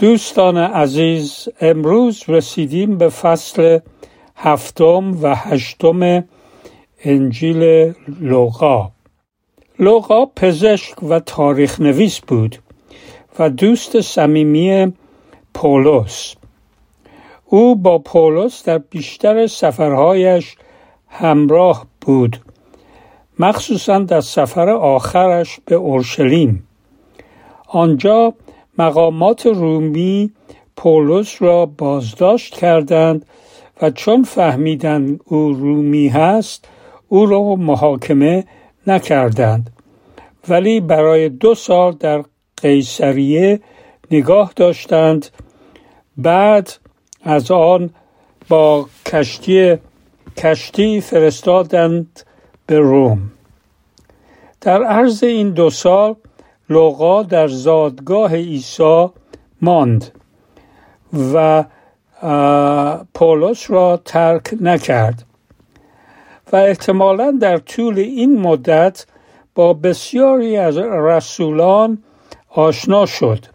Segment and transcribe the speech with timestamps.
[0.00, 3.78] دوستان عزیز امروز رسیدیم به فصل
[4.36, 6.24] هفتم و هشتم
[7.04, 8.90] انجیل لوقا
[9.78, 12.58] لوقا پزشک و تاریخ نویس بود
[13.38, 14.92] و دوست صمیمی
[15.54, 16.34] پولس.
[17.44, 20.56] او با پولس در بیشتر سفرهایش
[21.08, 22.40] همراه بود
[23.38, 26.68] مخصوصا در سفر آخرش به اورشلیم.
[27.66, 28.34] آنجا
[28.78, 30.30] مقامات رومی
[30.76, 33.26] پولس را بازداشت کردند
[33.82, 36.68] و چون فهمیدند او رومی هست
[37.08, 38.44] او را محاکمه
[38.86, 39.70] نکردند.
[40.48, 42.24] ولی برای دو سال در
[42.56, 43.60] قیصریه
[44.10, 45.26] نگاه داشتند.
[46.16, 46.72] بعد
[47.22, 47.90] از آن
[48.48, 49.76] با کشتی
[50.36, 52.20] کشتی فرستادند
[52.66, 53.30] به روم.
[54.60, 56.14] در عرض این دو سال
[56.70, 59.06] لوقا در زادگاه عیسی
[59.62, 60.10] ماند
[61.34, 61.64] و
[63.14, 65.24] پولس را ترک نکرد
[66.52, 69.06] و احتمالا در طول این مدت
[69.54, 71.98] با بسیاری از رسولان
[72.48, 73.46] آشنا شد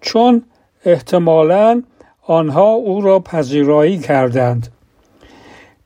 [0.00, 0.42] چون
[0.84, 1.82] احتمالا
[2.22, 4.68] آنها او را پذیرایی کردند.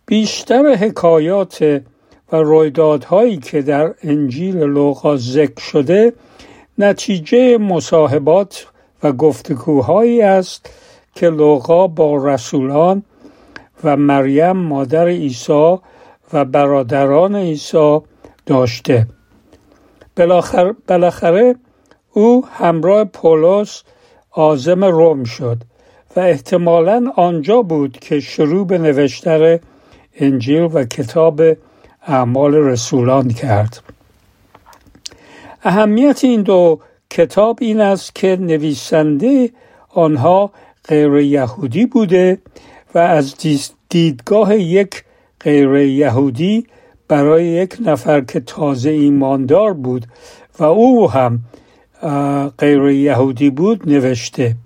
[0.07, 1.83] بیشتر حکایات
[2.33, 6.13] و رویدادهایی که در انجیل لوقا ذکر شده
[6.79, 8.67] نتیجه مصاحبات
[9.03, 10.71] و گفتگوهایی است
[11.15, 13.03] که لوقا با رسولان
[13.85, 15.77] و مریم مادر عیسی
[16.33, 18.01] و برادران عیسی
[18.47, 19.07] داشته.
[20.87, 21.55] بالاخره
[22.13, 23.83] او همراه پولس
[24.31, 25.59] آزم روم شد
[26.17, 29.59] و احتمالا آنجا بود که شروع به نوشتن
[30.15, 31.43] انجیل و کتاب
[32.07, 33.86] اعمال رسولان کرد.
[35.67, 39.51] اهمیت این دو کتاب این است که نویسنده
[39.89, 40.51] آنها
[40.89, 42.39] غیر یهودی بوده
[42.95, 43.35] و از
[43.89, 45.05] دیدگاه یک
[45.41, 46.67] غیر یهودی
[47.09, 50.07] برای یک نفر که تازه ایماندار بود
[50.59, 51.41] و او هم
[52.59, 54.57] غیر یهودی بود نوشته.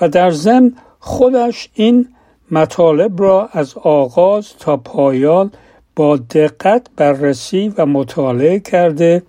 [0.00, 2.08] و در ضمن خودش این
[2.50, 5.50] مطالب را از آغاز تا پایان
[5.96, 9.22] با دقت بررسی و مطالعه کرده.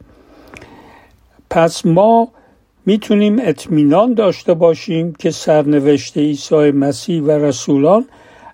[1.49, 2.27] پس ما
[2.85, 8.05] می‌تونیم اطمینان داشته باشیم که سرنوشت عیسی مسیح و رسولان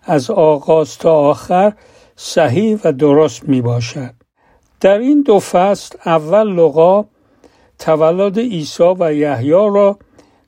[0.04, 1.74] از آغاز تا آخر
[2.16, 4.14] صحیح و درست می باشد.
[4.82, 7.06] در این دو فصل اول لغا
[7.80, 9.98] تولد عیسی و یحیی را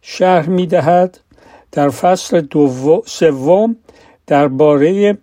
[0.02, 1.20] شهر می دهد
[1.72, 2.42] در فصل
[3.06, 3.76] سوم
[4.28, 5.18] درباره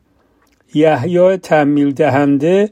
[0.74, 2.70] یحیی تعمیل دهنده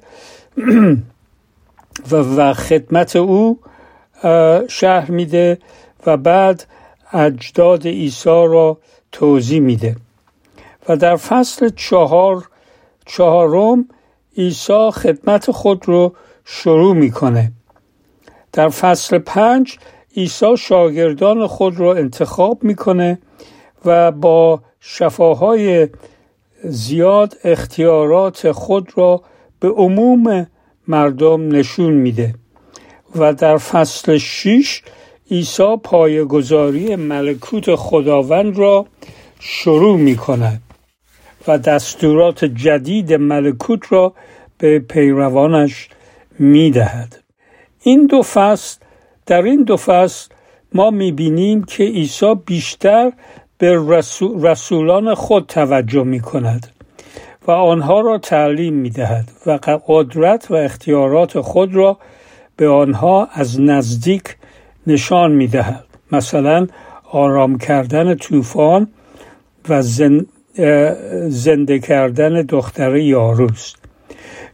[2.11, 3.59] و خدمت او
[4.69, 5.59] شهر میده
[6.07, 6.65] و بعد
[7.13, 8.79] اجداد عیسی را
[9.13, 9.97] توضیح میده.
[10.89, 12.49] و در فصل چهار
[13.07, 13.89] چهارم
[14.37, 16.15] عیسی خدمت خود رو
[16.45, 17.53] شروع می‌کنه.
[18.53, 19.79] در فصل پنج
[20.17, 23.19] عیسی شاگردان خود را انتخاب می‌کنه
[23.85, 25.89] و با شفاهای
[26.65, 29.23] زیاد اختیارات خود را
[29.61, 30.47] به عموم
[30.89, 32.35] مردم نشون میده.
[33.17, 34.83] و در فصل 6
[35.31, 38.87] عیسی پایگذاری ملکوت خداوند را
[39.41, 40.63] شروع می کند
[41.49, 44.13] و دستورات جدید ملکوت را
[44.59, 45.89] به پیروانش
[46.39, 47.19] می دهد.
[47.83, 48.79] این دو فصل
[49.27, 50.31] در این دو فصل
[50.73, 53.13] ما می بینیم که عیسی بیشتر
[53.59, 53.85] به
[54.43, 56.67] رسولان خود توجه می کند
[57.47, 61.99] و آنها را تعلیم می دهد و قدرت و اختیارات خود را
[62.61, 64.37] به آنها از نزدیک
[64.87, 65.85] نشان می دهد.
[66.13, 66.67] مثلا
[67.11, 68.89] آرام کردن طوفان
[69.69, 69.83] و
[71.29, 73.75] زنده کردن دختر یاروس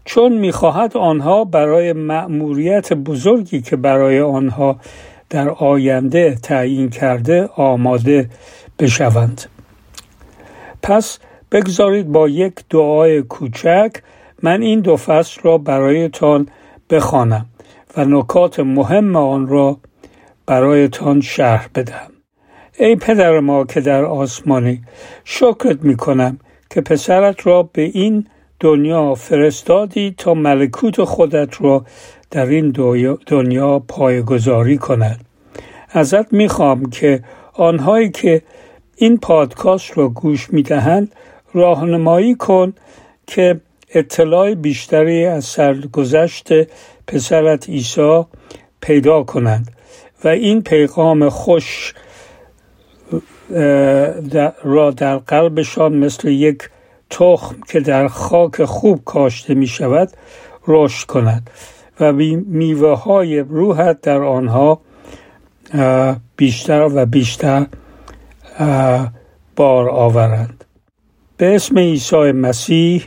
[0.05, 4.77] چون می‌خواهد آنها برای مأموریت بزرگی که برای آنها
[5.31, 8.31] در آینده تعیین کرده آماده
[8.79, 9.43] بشوند.
[10.83, 11.19] پس
[11.53, 13.93] بگذارید با یک دعای کوچک
[14.43, 16.49] من این دو فصل را برایتان
[16.91, 17.47] بخوانم.
[17.97, 19.77] و نکات مهم آن را
[20.47, 22.11] برایتان شرح بدهم.
[22.79, 24.83] ای پدر ما که در آسمانی
[25.25, 26.39] شکرت می کنم
[26.71, 28.27] که پسرت را به این
[28.61, 31.85] دنیا فرستادی تا ملکوت خودت را
[32.31, 32.71] در این
[33.27, 35.21] دنیا پایگذاری کند.
[35.91, 37.23] ازت می‌خوام که
[37.53, 38.43] آنهایی که
[38.97, 41.13] این پادکست را گوش می‌دهند
[41.55, 42.75] راهنمایی کن
[43.27, 43.61] که
[43.95, 46.49] اطلاع بیشتری از سرگذشت
[47.07, 48.23] پسرت عیسی
[48.81, 49.73] پیدا کنند.
[50.25, 51.95] و این پیغام خوش
[54.63, 56.71] را در قلبشان مثل یک
[57.11, 60.11] تخم که در خاک خوب کاشته می شود
[60.69, 61.51] رشد کند.
[62.01, 64.81] و میوه های روحت در آنها
[66.37, 67.67] بیشتر و بیشتر
[69.57, 70.65] بار آورند.
[71.37, 73.05] به اسم عیسی مسیح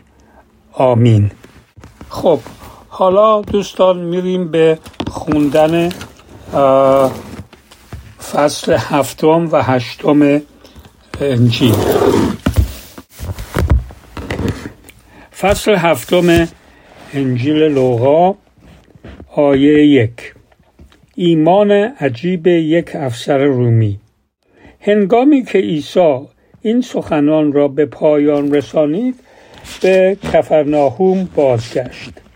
[0.74, 1.32] آمین.
[2.10, 2.40] خب
[3.00, 5.90] حالا دوستان میریم به خوندن
[8.32, 10.42] فصل هفتم و هشتم
[11.22, 11.76] انجیل
[15.40, 16.48] فصل هفتم
[17.14, 18.36] انجیل لوقا
[19.36, 20.34] آیه یک.
[21.16, 24.00] ایمان عجیب یک افسر رومی.
[24.80, 26.20] هنگامی که عیسی
[26.62, 29.16] این سخنان را به پایان رسانید
[29.82, 32.29] به کفرناهوم بازگشت.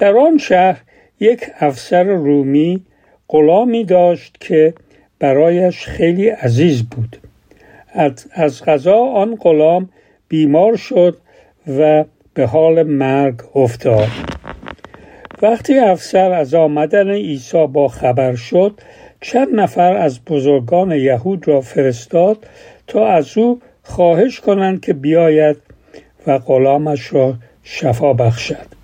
[0.00, 0.82] در آن شهر
[1.20, 2.80] یک افسر رومی
[3.28, 4.74] غلامی داشت که
[5.18, 7.16] برایش خیلی عزیز بود.
[8.32, 9.88] از غذا آن غلام
[10.28, 11.16] بیمار شد
[11.78, 12.04] و
[12.34, 14.08] به حال مرگ افتاد.
[15.42, 18.80] وقتی افسر از آمدن عیسی با خبر شد
[19.20, 22.46] چند نفر از بزرگان یهود را فرستاد
[22.86, 25.56] تا از او خواهش کنند که بیاید
[26.26, 28.79] و غلامش را شفا بخشد.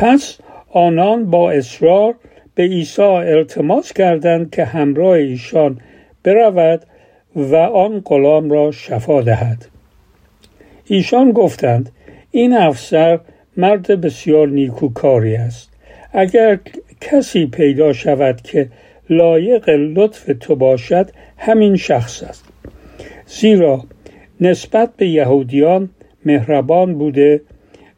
[0.00, 0.38] پس
[0.70, 2.14] آنان با اصرار
[2.54, 5.80] به عیسی التماس کردند که همراه ایشان
[6.24, 6.82] برود
[7.36, 9.66] و آن غلام را شفا دهد.
[10.86, 11.92] ایشان گفتند
[12.30, 13.20] این افسر
[13.56, 15.70] مرد بسیار نیکوکاری است.
[16.12, 16.58] اگر
[17.00, 18.68] کسی پیدا شود که
[19.10, 22.44] لایق لطف تو باشد همین شخص است.
[23.26, 23.84] زیرا
[24.40, 25.90] نسبت به یهودیان
[26.24, 27.40] مهربان بوده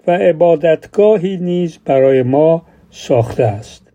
[0.06, 3.92] و عبادتگاهی نیز برای ما ساخته است.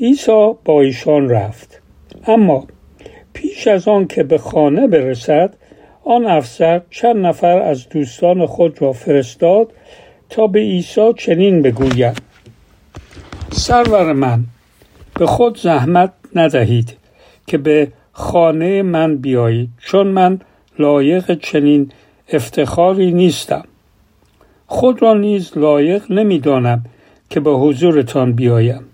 [0.00, 1.82] عیسی با ایشان رفت.
[2.26, 2.66] اما
[3.32, 5.54] پیش از آن که به خانه برسد
[6.04, 9.72] آن افسر چند نفر از دوستان خود را فرستاد
[10.30, 12.18] تا به عیسی چنین بگوید.
[13.52, 14.44] سرور من
[15.18, 16.96] به خود زحمت ندهید
[17.46, 20.40] که به خانه من بیایید چون من
[20.78, 21.92] لایق چنین
[22.32, 23.64] افتخاری نیستم.
[24.66, 26.84] خود را نیز لایق نمی‌دانم
[27.30, 28.84] که به حضورتان بیایم.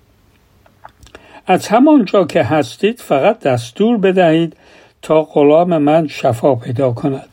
[1.47, 4.57] از همانجا که هستید فقط دستور بدهید
[5.03, 7.29] تا غلام من شفا پیدا کند.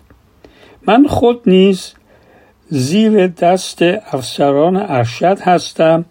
[0.87, 1.93] من خود نیز
[2.69, 6.05] زیر دست افسران ارشد هستم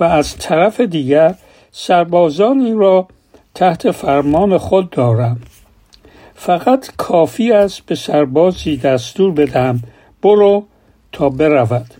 [0.00, 1.34] و از طرف دیگر
[1.72, 3.08] سربازانی را
[3.54, 5.40] تحت فرمان خود دارم.
[6.34, 9.82] فقط کافی است به سربازی دستور بدهم.
[10.22, 10.64] برو
[11.12, 11.94] تا برود.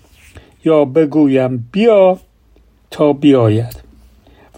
[0.65, 2.19] یا بگویم بیا
[2.91, 3.83] تا بیاید.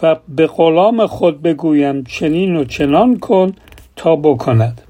[0.02, 3.52] و به غلام خود بگویم چنین و چنان کن
[3.96, 4.80] تا بکند.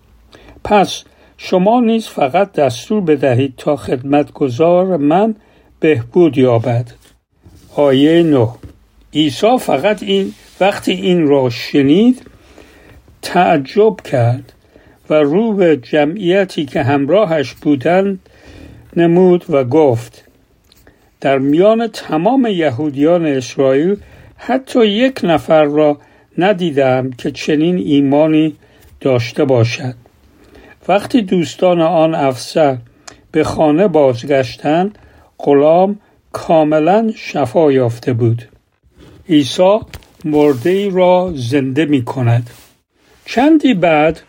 [0.65, 1.05] پس
[1.37, 5.35] شما نیز فقط دستور بدهید تا خدمتگزار من
[5.81, 6.93] بهبود یابد.
[7.77, 8.49] آیه 9
[9.15, 12.23] عیسی فقط این وقتی این را شنید
[13.23, 14.53] تعجب کرد
[15.11, 18.29] و رو به جمعیتی که همراهش بودند
[18.97, 20.25] نمود و گفت
[21.21, 23.97] در میان تمام یهودیان اسرائیل
[24.37, 25.99] حتی یک نفر را
[26.39, 28.57] ندیدم که چنین ایمانی
[29.01, 29.95] داشته باشد.
[30.89, 32.79] وقتی دوستان آن افسر
[33.33, 34.99] به خانه بازگشتند
[35.39, 36.01] غلام
[36.33, 38.49] کاملا شفا یافته بود.
[39.29, 39.79] عیسی
[40.25, 42.51] مرده را زنده می کند
[43.25, 44.21] چندی بعد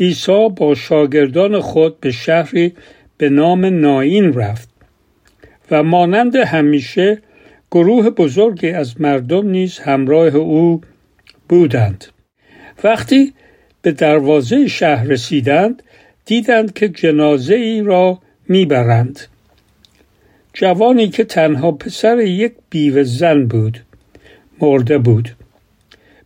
[0.00, 2.72] عیسی با شاگردان خود به شهری
[3.18, 4.68] به نام ناین رفت
[5.70, 7.18] و مانند همیشه
[7.70, 10.80] گروه بزرگی از مردم نیز همراه او
[11.48, 12.04] بودند.
[12.84, 13.32] وقتی
[13.82, 15.82] به دروازه شهر رسیدند
[16.24, 18.18] دیدند که جنازه ای را
[18.48, 19.20] می‌برند.
[20.52, 23.80] جوانی که تنها پسر یک بیوه زن بود
[24.60, 25.36] مرده بود.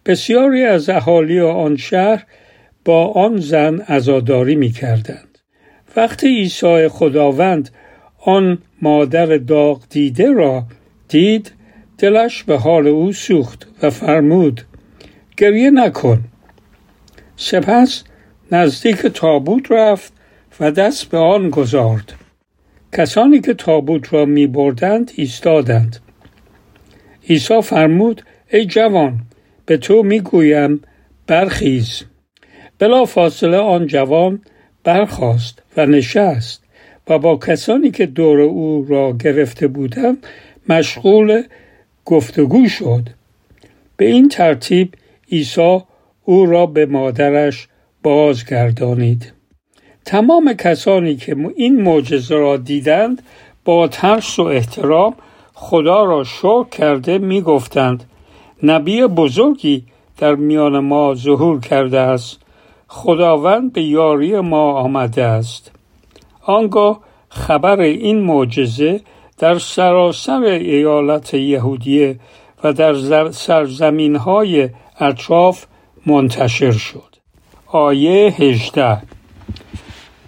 [0.06, 2.26] بسیاری از اهالی آن شهر
[2.84, 5.27] با آن زن عزاداری می کردند.
[5.98, 7.70] وقتی عیسی خداوند
[8.18, 10.64] آن مادر داغ دیده را
[11.08, 11.52] دید
[11.98, 14.60] دلش به حال او سوخت و فرمود
[15.36, 16.24] گریه نکن.
[17.36, 18.04] سپس
[18.52, 20.12] نزدیک تابوت رفت
[20.60, 22.12] و دست به آن گذارد.
[22.92, 25.96] کسانی که تابوت را می بردند ایستادند.
[27.28, 29.20] عیسی فرمود ای جوان
[29.66, 30.80] به تو می گویم
[31.26, 32.02] برخیز.
[32.78, 34.40] بلا فاصله آن جوان
[34.88, 36.64] برخاست و نشست
[37.08, 40.26] و با کسانی که دور او را گرفته بودند
[40.68, 41.42] مشغول
[42.04, 43.08] گفتگو شد.
[43.96, 44.94] به این ترتیب
[45.32, 45.80] عیسی
[46.24, 47.68] او را به مادرش
[48.02, 49.32] بازگردانید.
[50.04, 53.22] تمام کسانی که این معجزه را دیدند
[53.64, 55.14] با ترس و احترام
[55.54, 58.04] خدا را شکر کرده می گفتند
[58.62, 59.84] نبی بزرگی
[60.18, 62.47] در میان ما ظهور کرده است.
[62.88, 65.70] خداوند به یاری ما آمده است.
[66.42, 69.00] آنگاه خبر این معجزه
[69.38, 72.20] در سراسر ایالت یهودیه
[72.64, 74.68] و در سرزمین های
[75.00, 75.64] اطراف
[76.06, 77.16] منتشر شد.
[77.66, 79.02] آیه 18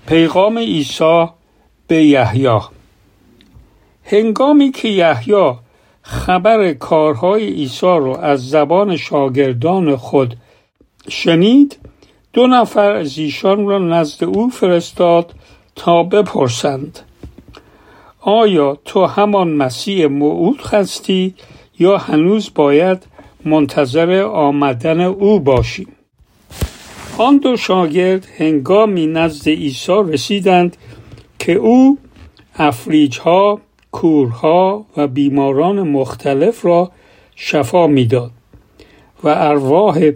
[0.06, 1.26] پیغام عیسی
[1.86, 2.60] به یحیی.
[4.04, 5.52] هنگامی که یحیی
[6.02, 10.36] خبر کارهای عیسی را از زبان شاگردان خود
[11.08, 11.78] شنید
[12.32, 15.34] دو نفر از ایشان را نزد او فرستاد
[15.76, 16.98] تا بپرسند.
[18.20, 21.34] آیا تو همان مسیح موعود هستی
[21.78, 23.06] یا هنوز باید
[23.44, 25.88] منتظر آمدن او باشیم
[27.18, 30.76] آن دو شاگرد هنگامی نزد عیسی رسیدند
[31.38, 31.98] که او
[32.56, 33.60] افلیجها
[33.92, 36.90] کورها و بیماران مختلف را
[37.36, 38.30] شفا می‌داد
[39.24, 40.10] و ارواح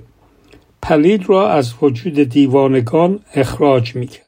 [0.84, 4.26] پلید را از وجود دیوانگان اخراج می‌کرد.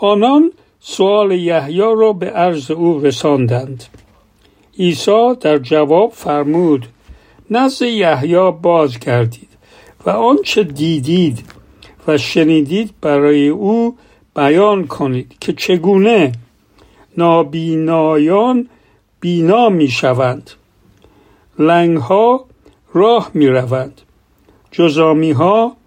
[0.00, 3.84] آنان سوال یحیی را به عرض او رساندند.
[4.78, 6.86] عیسی در جواب فرمود
[7.50, 9.48] نزد یحیی باز کردید
[10.06, 11.44] و آنچه دیدید
[12.06, 13.96] و شنیدید برای او
[14.36, 16.32] بیان کنید که چگونه
[17.16, 18.68] نابینایان
[19.20, 20.50] بینا می شوند
[21.58, 22.44] لنگ ها
[22.94, 24.00] راه می روند
[24.70, 25.77] جزامی ها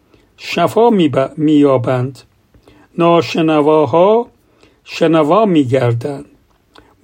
[0.44, 0.90] شفا
[1.38, 2.20] می یابند
[2.98, 4.28] ناشنواها
[4.84, 6.26] شنوا می گردند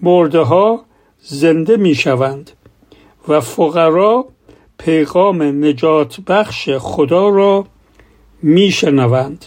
[0.02, 0.86] مرده ها
[1.22, 2.52] زنده می شوند
[3.28, 4.26] و فقرا
[4.78, 7.66] پیغام نجات بخش خدا را
[8.42, 9.46] می شنوند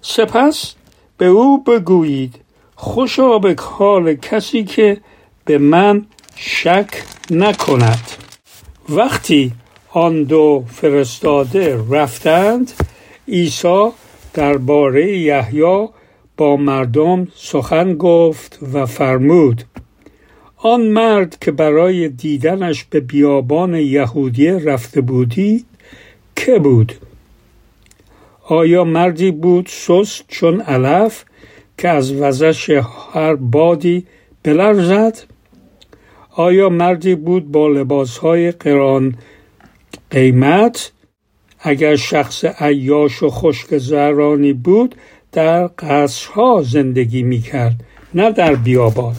[0.00, 0.74] سپس
[1.18, 2.34] به او بگویید
[2.76, 5.00] خوشا به حال کسی که
[5.44, 8.10] به من شک نکند.
[8.88, 9.52] وقتی
[9.90, 12.72] آن دو فرستاده رفتند
[13.28, 13.88] عیسی
[14.34, 15.88] درباره یحیی
[16.36, 19.64] با مردم سخن گفت و فرمود
[20.56, 25.64] آن مرد که برای دیدنش به بیابان یهودیه رفته بودی
[26.36, 26.92] که بود؟
[28.48, 31.24] آیا مردی بود سست چون علف
[31.78, 32.70] که از وزش
[33.12, 34.06] هر بادی
[34.42, 35.18] بلرزد؟
[36.30, 39.14] آیا مردی بود با لباسهای قران
[40.10, 40.92] قیمت؟
[41.66, 44.94] اگر شخص عیاش و خشک زرانی بود
[45.32, 49.14] در قصرها زندگی می کرد نه در بیابان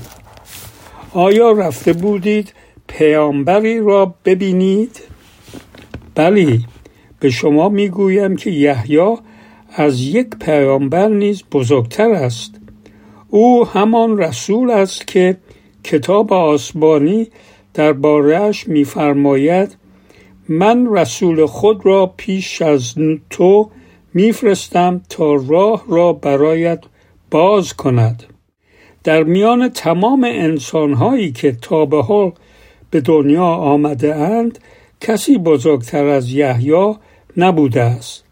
[1.13, 2.53] آیا رفته بودید
[2.87, 5.01] پیامبری را ببینید؟
[6.15, 6.65] بلی
[7.19, 9.17] به شما می‌گویم که یحیی
[9.75, 12.55] از یک پیامبر نیز بزرگتر است
[13.29, 15.37] او همان رسول است که
[15.83, 17.27] کتاب آسمانی
[17.73, 19.77] دربارهاش میفرماید
[20.49, 22.93] من رسول خود را پیش از
[23.29, 23.69] تو
[24.13, 26.83] میفرستم تا راه را برایت
[27.31, 28.23] باز کند.
[29.03, 32.31] در میان تمام انسانهایی که تا به حال
[32.89, 34.59] به دنیا آمده اند
[35.01, 36.95] کسی بزرگتر از یحیی
[37.37, 38.23] نبوده است.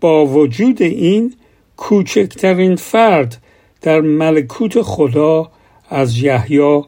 [0.00, 1.34] با وجود این
[1.76, 3.42] کوچکترین فرد
[3.82, 5.50] در ملکوت خدا
[5.90, 6.82] از یحیی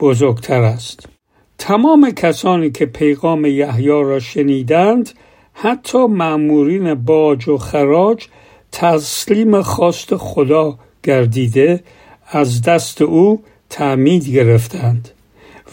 [0.00, 1.13] بزرگتر است.
[1.58, 5.10] تمام کسانی که پیغام یحیی را شنیدند
[5.52, 8.26] حتی معمورین باج و خراج
[8.72, 11.80] تسلیم خواست خدا گردیده
[12.28, 15.08] از دست او تعمید گرفتند.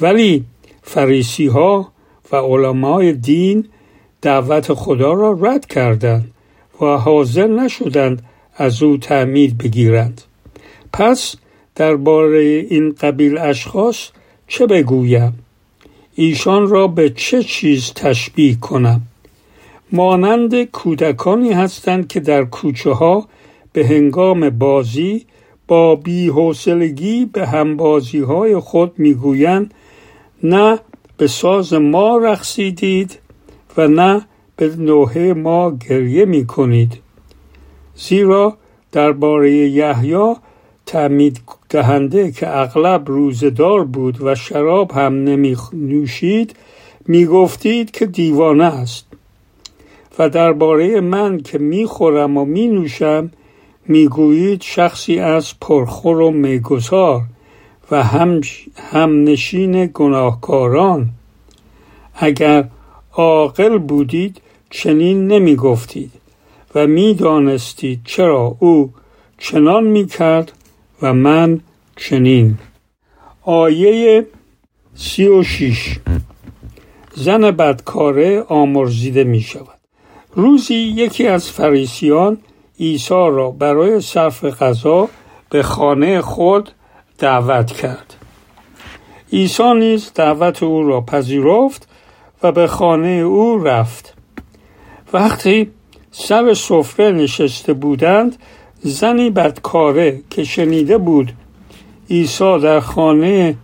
[0.02, 0.46] ولی
[0.82, 1.92] فریسی ها
[2.32, 3.68] و علمای دین
[4.22, 6.32] دعوت خدا را رد کردند
[6.82, 8.22] و حاضر نشدند
[8.56, 10.22] از او تعمید بگیرند.
[10.94, 11.36] پس
[11.76, 14.10] درباره این قبیل اشخاص
[14.48, 15.34] چه بگویم؟
[16.16, 19.02] ایشان را به چه چیز تشبیه کنم؟
[19.92, 23.28] مانند کودکانی هستند که در کوچه ها
[23.74, 25.26] به هنگام بازی
[25.68, 29.74] با بیحوصلگی به همبازی های خود می‌گویند
[30.44, 30.80] نه
[31.18, 33.20] به ساز ما رقصیدید
[33.78, 34.22] و نه
[34.56, 36.98] به نوحه ما گریه می کنید
[37.96, 38.58] زیرا
[38.92, 40.36] درباره یحیی
[40.86, 41.42] تعمید
[41.72, 46.56] دهنده که اغلب روزدار بود و شراب هم نمی نوشید
[47.08, 49.06] می گفتید که دیوانه است.
[50.20, 53.32] و درباره من که می خورم و می نوشم
[53.88, 57.22] می گویید شخصی از پرخور و میگذار
[57.92, 61.10] و هم, نشین گناهکاران.
[62.16, 62.68] اگر
[63.14, 66.12] عاقل بودید چنین نمی گفتید
[66.76, 68.94] و می‌دانستید چرا او
[69.38, 70.52] چنان می‌کرد
[71.02, 71.60] و من
[71.96, 72.58] چنین.
[73.42, 74.28] آیه
[74.96, 76.00] سی و شیش.
[77.16, 79.80] زن بدکاره آمرزیده می شود.
[80.34, 82.38] روزی یکی از فریسیان
[82.80, 85.10] عیسی را برای صرف غذا
[85.50, 86.70] به خانه خود
[87.18, 88.16] دعوت کرد.
[89.34, 91.88] عیسی نیز دعوت او را پذیرفت
[92.44, 94.14] و به خانه او رفت.
[95.14, 95.72] وقتی
[96.12, 98.38] سر سفره نشسته بودند
[98.84, 101.34] زنی بدکاره که شنیده بود
[102.10, 103.56] عیسی در خانه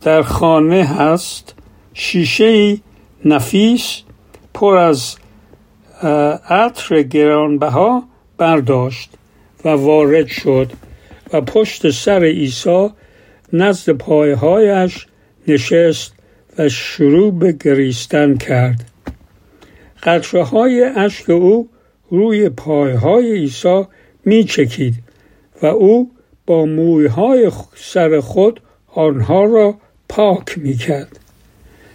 [0.00, 1.54] در خانه هست
[1.94, 2.78] شیشه
[3.24, 4.02] نفیس
[4.54, 5.16] پر از
[6.48, 8.02] عطر گرانبها
[8.38, 9.10] برداشت
[9.64, 10.72] و وارد شد
[11.32, 12.88] و پشت سر عیسی
[13.52, 15.06] نزد پایهایش
[15.48, 16.14] نشست
[16.58, 18.90] و شروع به گریستن کرد.
[20.02, 21.68] قطره های اشک او
[22.12, 23.84] روی پایهای عیسی
[24.24, 24.94] می چکید
[25.62, 26.10] و او
[26.46, 29.74] با مویهای سر خود آنها را
[30.08, 31.20] پاک می کرد.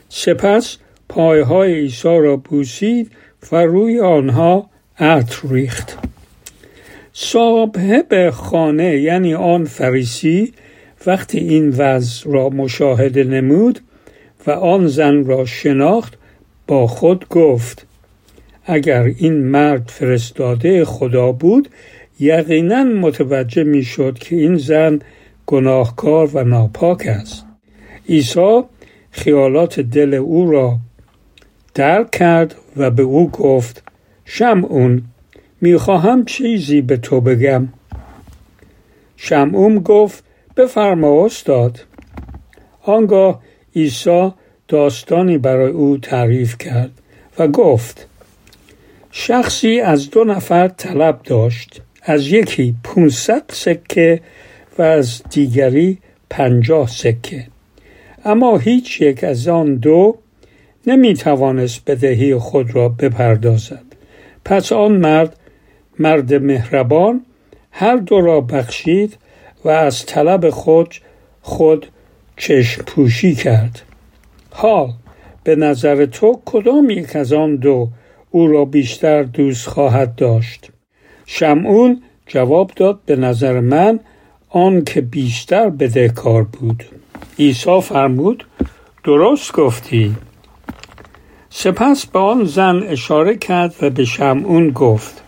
[0.10, 0.78] سپس
[1.10, 3.12] پایهای عیسی را بوسید
[3.52, 4.70] و روی آنها
[5.00, 5.98] عطر ریخت.
[7.14, 10.54] صاحب خانه یعنی آن فریسی
[11.06, 13.80] وقتی این وضع را مشاهده نمود
[14.48, 16.14] و آن زن را شناخت
[16.68, 17.87] با خود گفت
[18.70, 21.70] اگر این مرد فرستاده خدا بود
[22.20, 25.00] یقینا متوجه می‌شد که این زن
[25.46, 27.46] گناهکار و ناپاک است.
[28.10, 28.62] عیسی
[29.12, 30.78] خیالات دل او را
[31.74, 33.84] درک کرد و به او گفت
[34.26, 35.04] شمعون
[35.62, 37.68] می‌خواهم چیزی به تو بگم.
[39.18, 40.24] شمعون گفت
[40.58, 41.86] بفرما استاد.
[42.84, 43.42] آنگاه
[43.76, 44.32] عیسی
[44.68, 46.92] داستانی برای او تعریف کرد
[47.40, 48.08] و گفت
[49.20, 51.82] شخصی از دو نفر طلب داشت.
[52.04, 54.22] از یکی 500 سکه
[54.78, 55.98] و از دیگری
[56.30, 57.48] پنجاه سکه.
[58.26, 60.18] اما هیچ یک از آن دو
[60.88, 63.84] نمی توانست بدهی خود را بپردازد.
[64.46, 65.36] پس آن مرد
[66.00, 67.26] مرد مهربان
[67.72, 69.18] هر دو را بخشید
[69.66, 70.96] و از طلب خود
[71.42, 71.88] خود
[72.38, 73.82] چشم پوشی کرد.
[74.52, 74.90] حال
[75.44, 77.90] به نظر تو کدام یک از آن دو
[78.32, 80.70] او را بیشتر دوست خواهد داشت.
[81.26, 84.00] شمعون جواب داد به نظر من
[84.50, 86.84] آن که بیشتر بدهکار بود.
[87.40, 88.46] عیسی فرمود
[89.04, 90.16] درست گفتی.
[91.50, 95.24] سپس به آن زن اشاره کرد و به شمعون گفت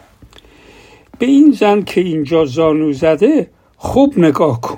[1.20, 4.78] به این زن که اینجا زانو زده خوب نگاه کن.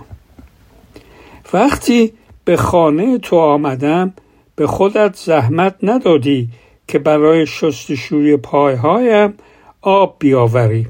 [1.54, 2.14] وقتی
[2.46, 4.14] به خانه تو آمدم
[4.56, 6.50] به خودت زحمت ندادی
[6.92, 9.34] که برای شستشوی پایهایم
[9.82, 10.88] آب بیاوری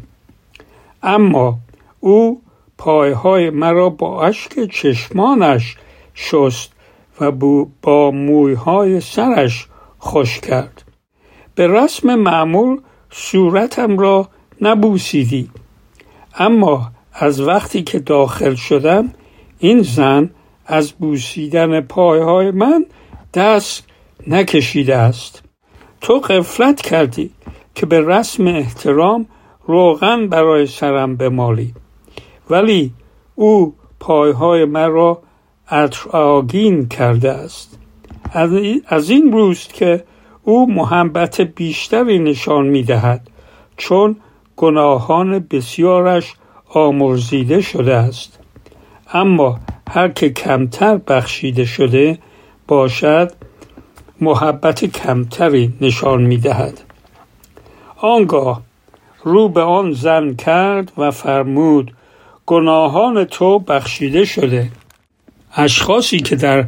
[1.03, 1.57] اما
[1.99, 2.41] او
[2.77, 5.75] پایهای مرا با اشک چشمانش
[6.13, 6.71] شست
[7.21, 7.31] و
[7.81, 9.67] با مویهای سرش
[9.99, 10.83] خوش کرد.
[11.55, 14.29] به رسم معمول صورتم را
[14.61, 15.49] نبوسیدی.
[16.35, 19.13] اما از وقتی که داخل شدم
[19.59, 20.29] این زن
[20.65, 22.85] از بوسیدن پایهای من
[23.33, 23.83] دست
[24.27, 25.50] نکشیده است.
[26.01, 27.29] تو قفلت کردی
[27.75, 29.25] که به رسم احترام
[29.67, 31.73] روغن برای سرم بمالی.
[32.49, 32.93] ولی
[33.35, 35.21] او پایهای مرا
[36.11, 37.77] آگین کرده است.
[38.87, 40.03] از این روست که
[40.43, 43.27] او محبت بیشتری نشان می دهد
[43.77, 44.15] چون
[44.57, 46.33] گناهان بسیارش
[46.69, 48.39] آمرزیده شده است.
[49.13, 49.59] اما
[49.89, 52.19] هر که کمتر بخشیده شده
[52.67, 53.31] باشد
[54.21, 56.81] محبت کمتری نشان می دهد
[57.97, 58.61] آنگاه
[59.23, 61.93] رو به آن زن کرد و فرمود
[62.45, 64.71] گناهان تو بخشیده شده.
[65.55, 66.65] اشخاصی که در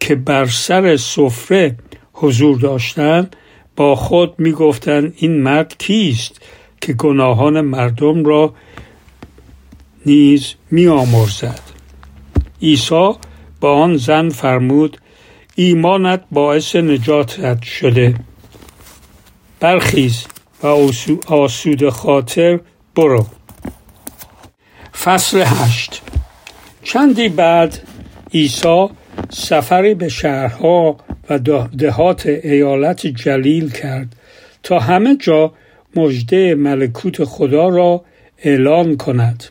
[0.00, 1.76] که بر سر سفره
[2.12, 3.36] حضور داشتند
[3.76, 6.40] با خود می‌گفتند این مرد کیست
[6.80, 8.54] که گناهان مردم را
[10.06, 11.60] نیز میآمرزد.
[12.62, 13.12] عیسی
[13.60, 14.96] با آن زن فرمود
[15.58, 18.14] ایمانت باعث نجاتت شده.
[19.60, 20.24] برخیز
[20.62, 20.66] و
[21.26, 22.60] آسود خاطر
[22.96, 23.26] برو.
[25.04, 26.02] فصل هشت.
[26.82, 27.78] چندی بعد
[28.34, 28.88] عیسی
[29.30, 30.96] سفری به شهرها
[31.30, 31.38] و
[31.78, 34.16] دهات ایالت جلیل کرد
[34.62, 35.52] تا همه جا
[35.96, 38.04] مژده ملکوت خدا را
[38.38, 39.44] اعلان کند.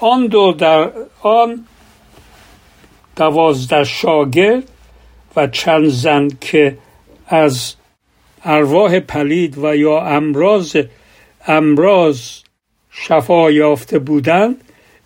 [0.00, 0.90] آن دو در
[1.22, 1.64] آن
[3.16, 4.71] دوازده شاگرد
[5.36, 6.78] و چند زن که
[7.26, 7.74] از
[8.44, 10.76] ارواح پلید و یا امراض
[11.46, 12.20] امراض
[12.90, 14.56] شفا یافته بودند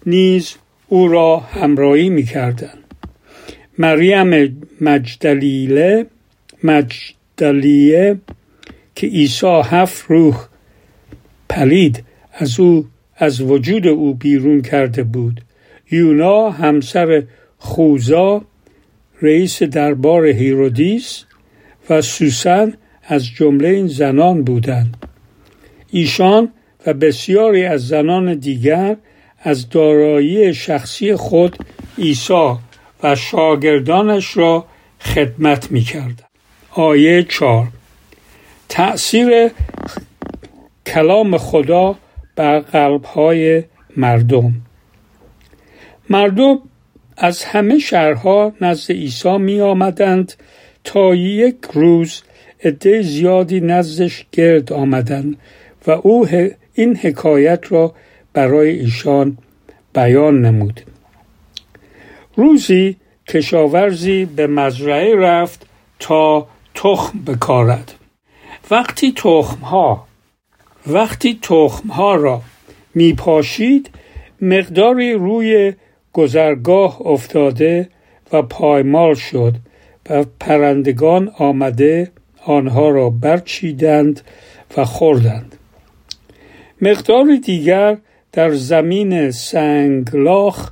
[0.06, 0.54] نیز
[0.88, 2.94] او را همراهی می‌کردند.
[3.78, 6.06] مریم مجدلیله
[6.64, 8.18] مجدلیه
[8.94, 10.46] که عیسی هفت روح
[11.48, 12.86] پلید از او
[13.16, 15.40] از وجود او بیرون کرده بود.
[15.90, 17.22] یونا همسر
[17.58, 18.44] خوزا
[19.22, 21.24] رئیس دربار هیرودیس
[21.90, 22.74] و سوسن
[23.04, 24.96] از جمله این زنان بودند.
[25.90, 26.52] ایشان
[26.86, 28.96] و بسیاری از زنان دیگر
[29.40, 31.56] از دارایی شخصی خود
[31.98, 32.54] عیسی
[33.02, 34.66] و شاگردانش را
[35.00, 36.26] خدمت می کردن.
[36.70, 37.68] آیه چار
[38.68, 39.50] تأثیر
[40.86, 41.96] کلام خدا
[42.36, 43.64] بر قلبهای
[43.96, 44.54] مردم.
[46.10, 46.58] مردم
[47.16, 50.32] از همه شهرها نزد عیسی می آمدند
[50.84, 52.22] تا یک روز
[52.64, 55.36] عده زیادی نزدش گرد آمدند
[55.86, 56.26] و او
[56.74, 57.94] این حکایت را
[58.32, 59.38] برای ایشان
[59.94, 60.80] بیان نمود.
[62.36, 62.96] روزی
[63.28, 65.66] کشاورزی به مزرعه رفت
[65.98, 67.94] تا تخم بکارد.
[68.70, 70.06] وقتی تخمها
[70.86, 72.42] وقتی تخمها را
[72.94, 73.90] می پاشید
[74.40, 75.72] مقداری روی
[76.16, 77.88] گذرگاه افتاده
[78.32, 79.54] و پایمال شد
[80.10, 82.10] و پرندگان آمده
[82.44, 84.20] آنها را برچیدند
[84.76, 85.56] و خوردند.
[86.82, 87.96] مقدار دیگر
[88.32, 90.70] در زمین سنگلاخ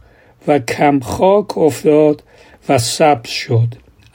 [0.49, 2.23] و کمخاک افتاد
[2.69, 3.69] و سبز شد.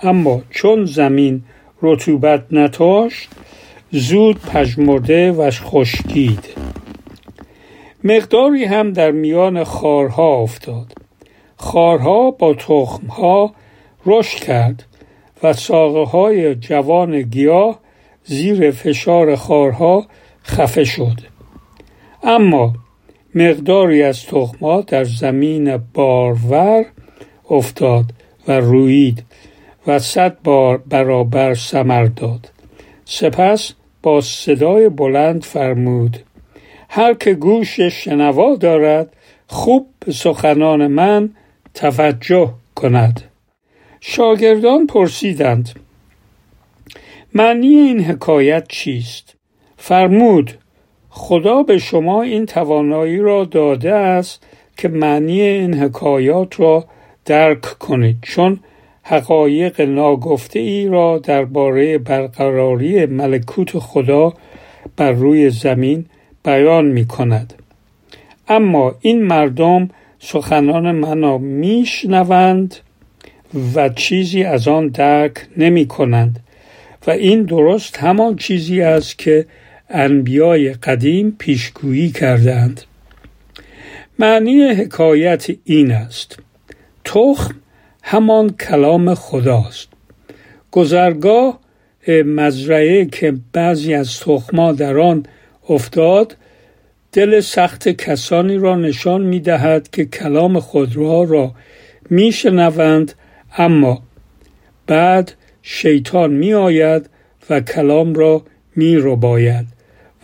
[0.04, 1.44] اما چون زمین
[1.82, 3.30] رطوبت نتاشت
[3.92, 6.46] زود پژمرده و خشکید.
[8.04, 10.94] مقداری هم در میان خارها افتاد.
[11.60, 13.54] خارها با تخمها
[14.06, 14.86] رشد کرد
[15.44, 17.80] و ساقه های جوان گیاه
[18.24, 20.06] زیر فشار خارها
[20.44, 21.18] خفه شد.
[22.24, 22.74] اما
[23.36, 26.86] مقداری از تخمها در زمین بارور
[27.50, 28.06] افتاد
[28.48, 29.24] و روید
[29.88, 32.52] و صد بار برابر سمر داد.
[33.06, 36.18] سپس با صدای بلند فرمود
[36.90, 39.14] هر که گوش شنوا دارد
[39.48, 41.30] خوب به سخنان من
[41.80, 43.22] توجه کند
[44.00, 45.70] شاگردان پرسیدند
[47.34, 49.36] معنی این حکایت چیست
[49.78, 50.52] فرمود
[51.10, 54.44] خدا به شما این توانایی را داده است
[54.78, 56.86] که معنی این حکایات را
[57.26, 58.60] درک کنید چون
[59.04, 64.34] حقایق ناگفته ای را درباره برقراری ملکوت خدا
[64.98, 66.06] بر روی زمین
[66.44, 67.54] بیان می کند.
[68.48, 69.90] اما این مردم
[70.20, 72.76] سخنان منو میشنوند
[73.76, 76.40] و چیزی از آن درک نمی کنند
[77.08, 79.46] و این درست همان چیزی است که
[79.90, 82.82] انبیای قدیم پیشگویی کردند
[84.20, 86.40] معنی حکایت این است.
[87.06, 87.56] تخم
[88.04, 89.88] همان کلام خداست.
[90.72, 91.60] گذرگاه
[92.08, 95.26] مزرعه که بعضی از تخما در آن
[95.70, 96.38] افتاد
[97.14, 101.52] دل سخت کسانی را نشان می دهد که کلام خود را
[102.10, 103.14] می شنوند
[103.58, 104.02] اما
[104.88, 107.10] بعد شیطان می آید
[107.50, 108.44] و کلام را
[108.76, 109.66] می رو باید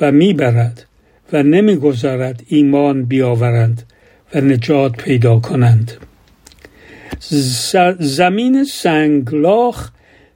[0.02, 0.86] و می برد
[1.34, 3.84] و نمی گذارد ایمان بیاورند
[4.36, 5.92] و نجات پیدا کنند.
[8.00, 9.90] زمین سنگلاخ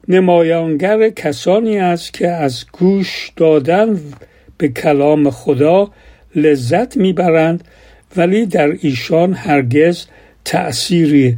[0.07, 3.99] نمایانگر کسانی است که از گوش دادن
[4.57, 5.91] به کلام خدا
[6.35, 7.63] لذت می‌برند
[8.15, 10.05] ولی در ایشان هرگز
[10.45, 11.37] تأثیری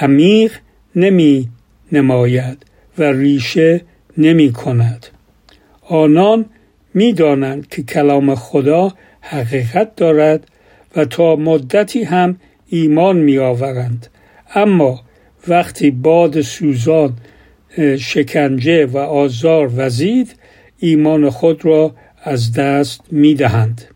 [0.00, 0.52] عمیق
[0.96, 1.48] نمی
[1.92, 2.66] نماید
[2.98, 3.80] و ریشه
[4.18, 5.06] نمی کند
[5.88, 6.44] آنان
[6.94, 10.48] می‌دانند که کلام خدا حقیقت دارد
[10.96, 12.36] و تا مدتی هم
[12.68, 14.06] ایمان می آورند
[14.54, 15.00] اما
[15.48, 17.16] وقتی باد سوزان
[17.98, 20.34] شکنجه و آزار وزید
[20.78, 23.93] ایمان خود را از دست می دهند.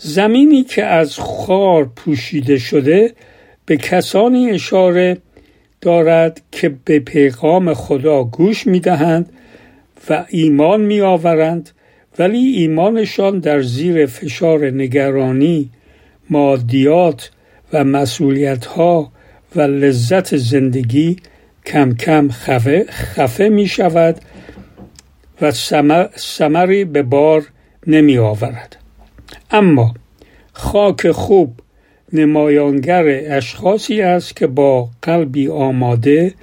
[0.00, 3.12] زمینی که از خار پوشیده شده
[3.66, 5.18] به کسانی اشاره
[5.80, 9.32] دارد که به پیغام خدا گوش می دهند
[10.10, 11.70] و ایمان می آورند
[12.18, 15.70] ولی ایمانشان در زیر فشار نگرانی
[16.30, 17.30] مادیات
[17.72, 19.12] و مسئولیت ها
[19.56, 21.16] و لذت زندگی
[21.66, 24.16] کم کم خفه, خفه می شود
[25.40, 25.52] و
[26.16, 27.46] سمری به بار
[27.86, 28.77] نمی آورد.
[29.50, 29.94] اما
[30.52, 31.54] خاک خوب
[32.12, 33.04] نمایانگر
[33.36, 36.34] اشخاصی است که با قلبی آماده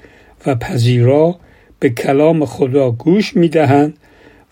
[0.45, 1.35] و پذیرا
[1.79, 3.97] به کلام خدا گوش می دهند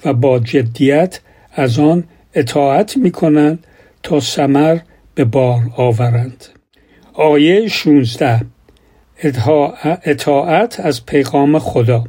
[0.05, 1.19] و با جدیت
[1.53, 3.67] از آن اطاعت می کنند
[4.03, 4.79] تا سمر
[5.15, 6.45] به بار آورند.
[7.13, 8.41] آیه 16
[10.03, 12.03] اطاعت از پیغام خدا.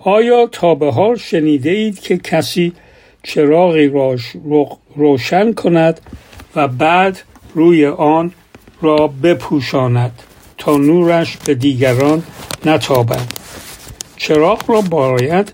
[0.00, 2.72] آیا تا به حال شنیده اید که کسی
[3.26, 4.16] چراغی را
[4.96, 6.00] روشن کند
[6.56, 7.22] و بعد
[7.54, 8.32] روی آن
[8.82, 10.22] را بپوشاند
[10.58, 12.22] تا نورش به دیگران
[12.66, 13.26] نتابد.
[14.16, 15.52] چراغ را باید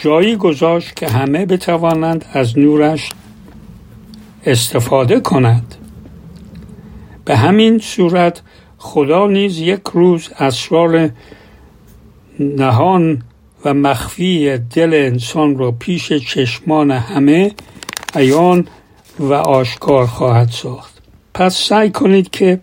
[0.00, 3.10] جایی گذاشت که همه بتوانند از نورش
[4.46, 5.74] استفاده کنند.
[7.24, 8.42] به همین صورت
[8.78, 11.10] خدا نیز یک روز اسرار
[12.38, 13.22] نهان
[13.64, 17.52] و مخفی دل انسان را پیش چشمان همه
[18.14, 18.68] عیان
[19.18, 21.02] و آشکار خواهد ساخت.
[21.34, 22.60] پس سعی کنید که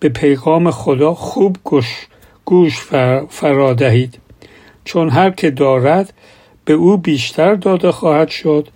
[0.00, 2.06] به پیغام خدا خوب گوش,
[2.44, 2.80] گوش
[3.28, 4.18] فرا دهید
[4.84, 6.12] چون هر که دارد
[6.64, 8.68] به او بیشتر داده خواهد شد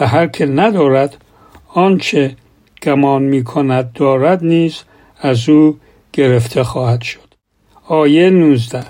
[0.00, 1.16] و هر که ندارد
[1.74, 2.36] آنچه
[2.82, 4.82] گمان می کند دارد نیز
[5.20, 5.78] از او
[6.12, 7.34] گرفته خواهد شد.
[7.88, 8.84] آیه 19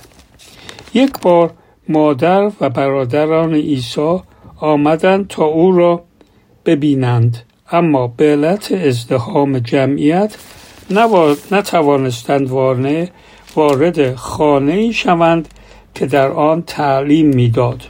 [0.94, 1.52] یک بار
[1.88, 4.18] مادر و برادران عیسی
[4.56, 6.02] آمدند تا او را
[6.64, 10.36] ببینند اما به علت ازدهام جمعیت
[11.50, 12.50] نتوانستند
[13.54, 15.48] وارد خانه شوند
[15.94, 17.82] که در آن تعلیم می‌داد.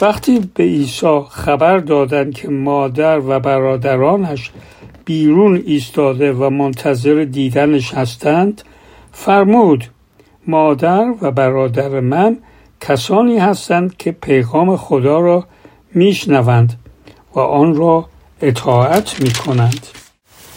[0.00, 4.50] وقتی به عیسی خبر دادند که مادر و برادرانش
[5.04, 8.62] بیرون ایستاده و منتظر دیدنش هستند
[9.12, 9.84] فرمود
[10.46, 12.36] مادر و برادر من
[12.80, 15.44] کسانی هستند که پیغام خدا را
[15.94, 16.72] میشنوند
[17.34, 18.08] و آن را
[18.42, 19.86] اطاعت می کنند.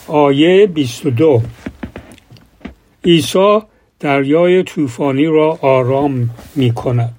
[0.07, 1.41] آیه 22
[3.05, 3.59] عیسی
[3.99, 7.13] دریای طوفانی را آرام می کند.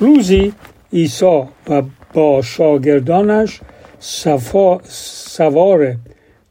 [0.00, 0.52] روزی
[0.92, 3.60] عیسی و با شاگردانش
[4.00, 5.96] صفا سوار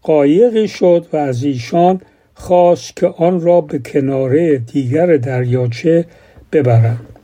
[0.01, 2.01] قایقی شد و از ایشان
[2.33, 6.05] خواست که آن را به کناره دیگر دریاچه
[6.51, 7.16] ببرند.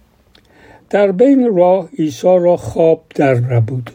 [0.93, 3.89] در بین راه عیسی را خواب در بود.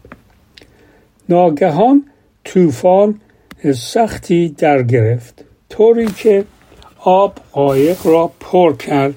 [1.29, 2.05] ناگهان
[2.45, 3.21] طوفان
[3.75, 6.45] سختی در گرفت طوری که
[6.99, 9.15] آب قایق را پر کرد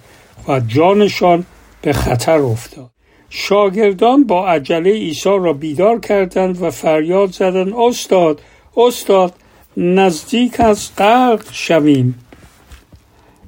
[0.48, 1.46] و جانشان
[1.82, 2.90] به خطر افتاد
[3.30, 8.42] شاگردان با عجله عیسی را بیدار کردند و فریاد زدند استاد
[8.78, 9.34] استاد
[9.78, 12.20] نزدیک از غرق شویم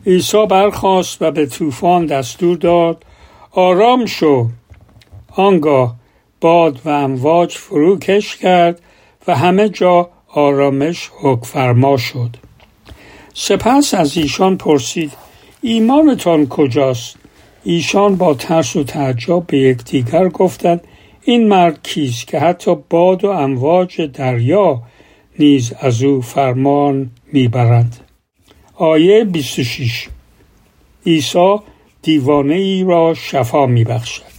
[0.06, 3.06] عیسی برخاست و به طوفان دستور داد
[3.56, 4.48] آرام شو.
[5.36, 5.96] آنگاه
[6.42, 8.82] باد و امواج فروکش کرد
[9.28, 12.30] و همه جا آرامش حک فرما شد.
[13.34, 15.12] سپس از ایشان پرسید
[15.62, 17.16] ایمانتان کجاست؟
[17.64, 20.82] ایشان با ترس و تعجب به یکدیگر گفتند
[21.22, 24.82] این مرد کیست که حتی باد و امواج دریا
[25.40, 27.96] نیز از او فرمان می‌برند؟
[28.76, 30.08] آیه 26
[31.06, 31.58] عیسی
[32.04, 34.34] دیوانه ای را شفا میبخشد.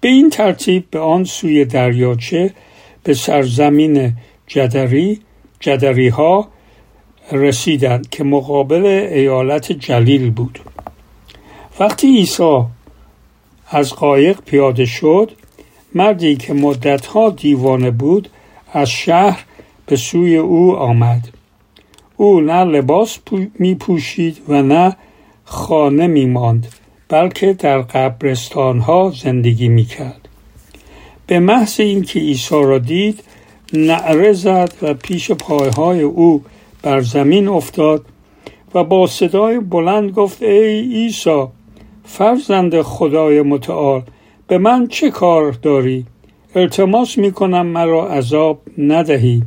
[0.00, 2.54] به این ترتیب به آن سوی دریاچه
[3.02, 4.12] به سرزمین
[4.46, 5.20] جدری
[5.60, 6.48] جدری ها
[7.32, 10.58] رسیدند که مقابل ایالت جلیل بود.
[11.80, 12.62] وقتی عیسی
[13.70, 15.32] از قایق پیاده شد
[15.94, 18.28] مردی که مدتها دیوانه بود
[18.72, 19.44] از شهر
[19.86, 21.28] به سوی او آمد.
[22.16, 23.18] او نه لباس
[23.58, 24.96] می پوشید و نه
[25.50, 26.66] خانه می ماند
[27.08, 30.28] بلکه در قبرستان ها زندگی می کرد
[31.26, 33.24] به محض اینکه عیسی را دید
[33.72, 36.42] نعره زد و پیش پایهای او
[36.82, 38.04] بر زمین افتاد
[38.74, 41.44] و با صدای بلند گفت ای عیسی
[42.04, 44.02] فرزند خدای متعال
[44.46, 46.06] به من چه کار داری؟
[46.54, 49.42] التماس می کنم مرا عذاب ندهی.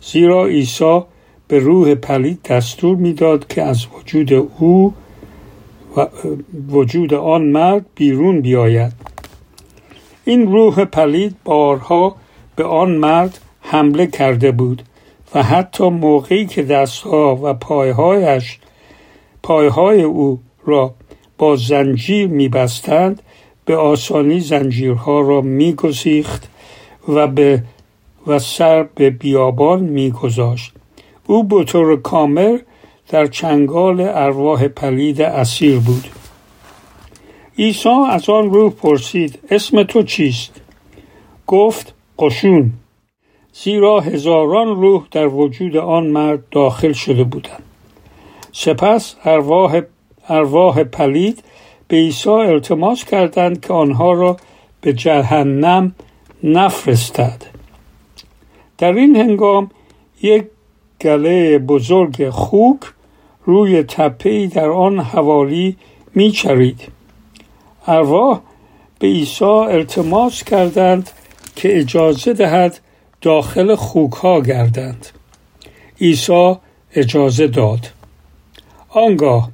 [0.00, 1.00] زیرا عیسی
[1.48, 4.94] به روح پلید دستور می‌داد که از وجود او
[5.96, 6.06] و
[6.70, 8.92] وجود آن مرد بیرون بیاید.
[10.24, 12.16] این روح پلید بارها
[12.56, 14.82] به آن مرد حمله کرده بود
[15.34, 18.58] و حتی موقعی که دستها و پایهایش
[19.42, 20.94] پایهای او را
[21.38, 23.22] با زنجیر میبستند
[23.64, 26.48] به آسانی زنجیرها را میگسیخت
[27.08, 27.62] و به
[28.26, 30.72] و سر به بیابان میگذاشت.
[31.26, 32.58] او به طور کامل
[33.08, 36.04] در چنگال ارواح پلید اسیر بود.
[37.58, 40.60] عیسی از آن روح پرسید اسم تو چیست؟
[41.46, 42.72] گفت قشون.
[43.52, 47.62] زیرا هزاران روح در وجود آن مرد داخل شده بودند.
[48.52, 49.80] سپس ارواح,
[50.28, 51.42] ارواح پلید
[51.88, 54.36] به عیسی التماس کردند که آنها را
[54.80, 55.94] به جهنم
[56.44, 57.42] نفرستد.
[58.78, 59.70] در این هنگام
[60.22, 60.44] یک
[61.00, 62.80] گله بزرگ خوک
[63.46, 65.76] روی تپه در آن حوالی
[66.14, 66.80] میچرید.
[67.86, 68.40] ارواح
[68.98, 71.10] به عیسی التماس کردند
[71.56, 72.80] که اجازه دهد
[73.20, 75.06] داخل خوک ها گردند.
[76.00, 76.54] عیسی
[76.94, 77.86] اجازه داد.
[78.88, 79.50] آنگاه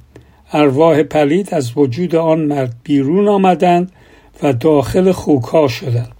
[0.53, 3.91] ارواح پلید از وجود آن مرد بیرون آمدند
[4.43, 6.11] و داخل خوک ها شدند.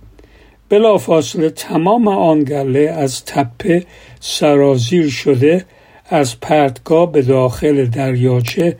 [0.70, 3.86] بلافاصله تمام آن گله از تپه
[4.20, 5.66] سرازیر شده
[6.14, 8.78] از پرتگاه به داخل دریاچه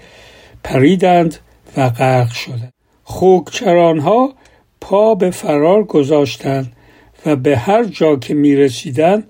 [0.64, 1.36] پریدند
[1.78, 4.34] و غرق شدند خوکچران ها
[4.82, 6.72] پا به فرار گذاشتند
[7.26, 9.24] و به هر جا که می رسیدن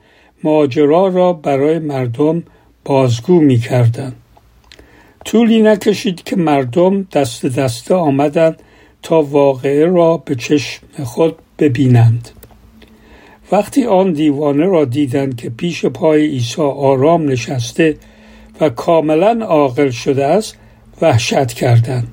[0.43, 2.43] ماجرا را برای مردم
[2.85, 4.13] بازگو می کردن.
[5.25, 8.61] طولی نکشید که مردم دست دسته آمدند
[9.03, 12.29] تا واقعه را به چشم خود ببینند
[13.53, 17.97] وقتی آن دیوانه را دیدند که پیش پای عیسی آرام نشسته
[18.61, 20.57] و کاملا عاقل شده است
[21.01, 22.07] وحشت کردند.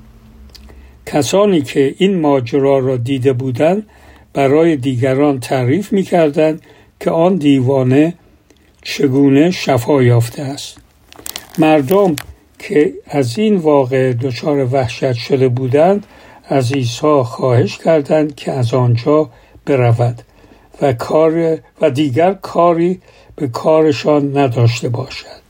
[1.05, 3.87] کسانی که این ماجرا را دیده بودند
[4.33, 6.61] برای دیگران تعریف می کردند
[6.99, 8.13] که آن دیوانه
[8.81, 10.77] چگونه شفا یافته است.
[11.57, 12.15] مردم
[12.59, 16.05] که از این واقع دچار وحشت شده بودند
[16.45, 19.29] از عیسی خواهش کردند که از آنجا
[19.65, 20.21] برود.
[20.81, 23.01] و کار و دیگر کاری
[23.35, 25.41] به کارشان نداشته باشد.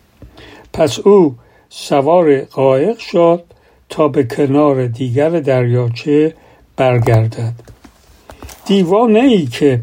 [0.74, 1.36] پس او
[1.70, 3.44] سوار قایق شد
[3.90, 6.34] تا به کنار دیگر دریاچه
[6.78, 7.54] برگردد.
[8.66, 9.82] دیوانه ای که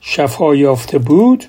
[0.00, 1.44] شفا یافته بود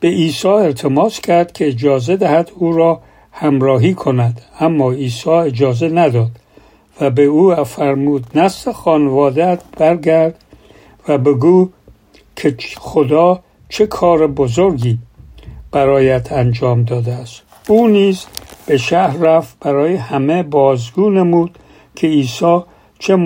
[0.00, 3.00] به عیسی التماس کرد که اجازه دهد او را
[3.32, 6.30] همراهی کند اما عیسی اجازه نداد
[7.00, 10.34] و به او فرمود نسل خانوادت برگرد
[11.08, 11.70] و بگو
[12.38, 14.98] که خدا چه کار بزرگی
[15.72, 17.42] برایت انجام داده است.
[17.68, 18.24] او نیز
[18.66, 21.58] به شهر رفت برای همه بازگو نمود
[21.96, 22.60] که عیسی
[22.98, 23.16] چه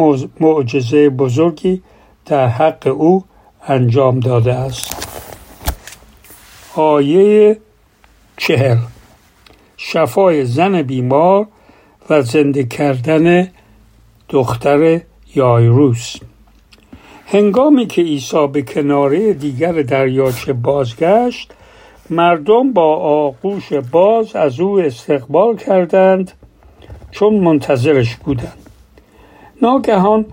[0.41, 1.83] معجزه بزرگی
[2.27, 3.25] در حق او
[3.69, 5.09] انجام داده است.
[6.77, 7.59] آیه
[8.37, 8.79] چهل.
[9.77, 11.47] شفای زن بیمار
[12.11, 13.49] و زنده کردن
[14.29, 15.01] دختر
[15.35, 16.17] یایروس.
[17.33, 21.53] هنگامی که عیسی به کناره دیگر دریاچه بازگشت
[22.11, 26.33] مردم با آغوش باز از او استقبال کردند
[27.11, 28.57] چون منتظرش بودند.
[29.63, 30.27] ناگهان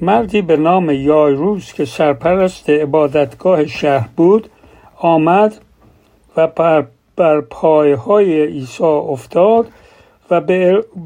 [0.00, 4.50] مردی به نام یایروس که سرپرست عبادتگاه شهر بود
[4.96, 5.54] آمد
[6.36, 6.86] و بر,
[7.16, 9.66] بر پایهای عیسی افتاد
[10.30, 10.40] و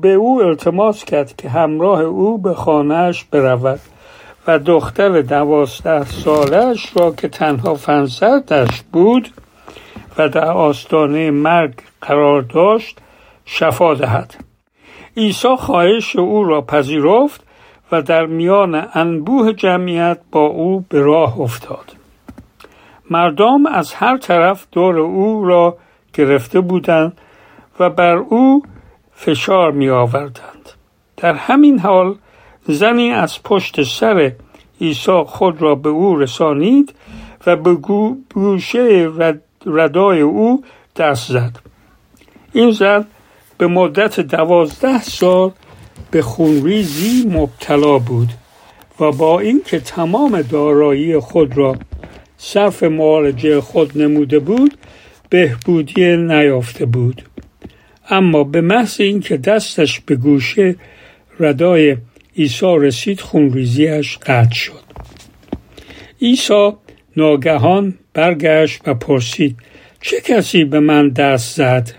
[0.01, 3.81] به او التماس کرد که همراه او به خانهش برود.
[4.47, 9.29] و دختر دوازده سالش را که تنها فنزدش بود
[10.19, 12.99] و در آستانه مرگ قرار داشت
[13.45, 14.35] شفا دهد.
[15.17, 17.45] عیسی خواهش او را پذیرفت
[17.93, 21.93] و در میان انبوه جمعیت با او به راه افتاد.
[23.11, 25.77] مردم از هر طرف دور او را
[26.15, 27.19] گرفته بودند
[27.81, 28.63] و بر او
[29.13, 30.71] فشار می آوردند
[31.17, 32.15] در همین حال
[32.67, 34.33] زنی از پشت سر
[34.81, 36.95] عیسی خود را به او رسانید
[37.47, 37.75] و به
[38.35, 39.11] گوشه
[39.67, 40.65] ردای او
[40.97, 41.59] دست زد.
[42.53, 43.07] این زن
[43.59, 45.51] به مدت دوازده سال
[46.11, 48.29] به خونریزی مبتلا بود
[49.01, 51.77] و با اینکه تمام دارایی خود را
[52.39, 54.79] صرف معالجه خود نموده بود
[55.31, 57.23] بهبودی نیافته بود.
[58.11, 60.77] اما به محض اینکه دستش به گوشه
[61.41, 61.97] ردای
[62.37, 64.83] عیسی رسید خونریزیش قطع شد.
[66.23, 66.73] عیسی
[67.17, 69.57] ناگهان برگشت و پرسید
[70.01, 71.93] چه کسی به من دست زد؟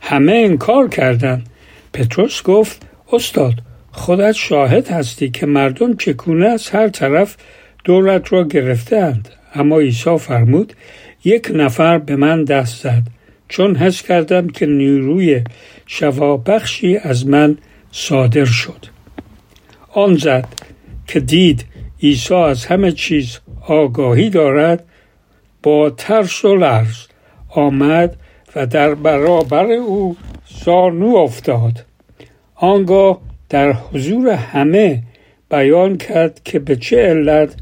[0.00, 1.46] همه انکار کردند.
[1.92, 3.54] پتروس گفت استاد
[3.92, 7.36] خودت شاهد هستی که مردم چکونه از هر طرف
[7.84, 10.72] دورت را گرفتند اما عیسی فرمود
[11.24, 13.02] یک نفر به من دست زد.
[13.48, 15.44] چون حس کردم که نیروی
[15.86, 17.58] شفابخشی از من
[17.92, 18.97] صادر شد.
[19.98, 20.48] آن زد
[21.06, 21.64] که دید
[22.02, 24.84] عیسی از همه چیز آگاهی دارد
[25.62, 27.06] با ترس و لرز
[27.48, 28.16] آمد
[28.56, 30.16] و در برابر او
[30.64, 31.84] زانو افتاد.
[32.54, 35.02] آنگاه در حضور همه
[35.50, 37.54] بیان کرد که به چه علت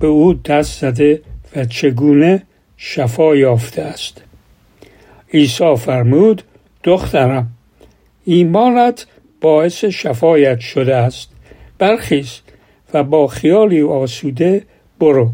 [0.00, 1.22] به او دست زده
[1.56, 2.42] و چگونه
[2.76, 4.22] شفا یافته است.
[5.34, 6.42] عیسی فرمود
[6.84, 7.46] دخترم
[8.24, 9.06] ایمانت
[9.40, 11.29] باعث شفایت شده است.
[11.80, 12.40] برخیز
[12.94, 14.64] و با خیالی آسوده
[15.00, 15.30] برو.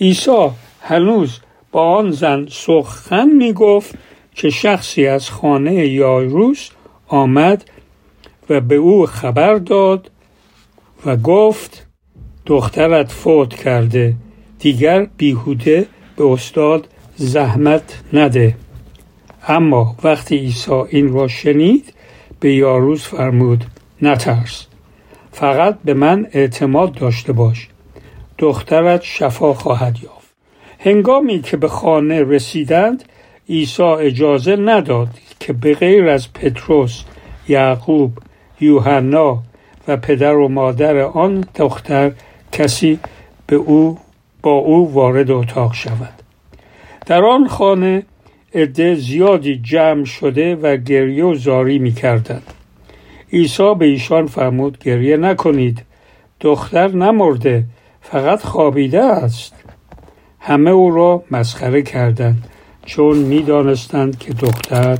[0.00, 0.48] عیسی
[0.80, 1.40] هنوز
[1.72, 3.94] با آن زن سخن می گفت
[4.34, 6.70] که شخصی از خانه یاروس
[7.08, 7.70] آمد
[8.50, 10.10] و به او خبر داد
[11.06, 11.86] و گفت
[12.46, 14.14] دخترت فوت کرده
[14.58, 18.56] دیگر بیهوده به استاد زحمت نده.
[19.48, 21.92] اما وقتی عیسی این را شنید
[22.40, 23.64] به یاروز فرمود
[24.02, 24.66] نترس.
[25.38, 27.68] فقط به من اعتماد داشته باش.
[28.38, 30.34] دخترت شفا خواهد یافت.
[30.78, 33.04] هنگامی که به خانه رسیدند
[33.48, 35.08] عیسی اجازه نداد
[35.40, 37.02] که به غیر از پتروس
[37.48, 38.18] یعقوب
[38.60, 39.42] یوحنا
[39.88, 42.12] و پدر و مادر آن دختر
[42.52, 42.98] کسی
[43.46, 43.98] به او
[44.42, 46.22] با او وارد اتاق شود.
[47.06, 48.02] در آن خانه
[48.54, 52.52] عده زیادی جمع شده و گریه و زاری می کردند.
[53.36, 55.82] عیسی به ایشان فرمود گریه نکنید.
[56.40, 57.64] دختر نمرده
[58.00, 59.54] فقط خوابیده است.
[60.40, 62.48] همه او را مسخره کردند
[62.86, 64.98] چون می‌دانستند که دختر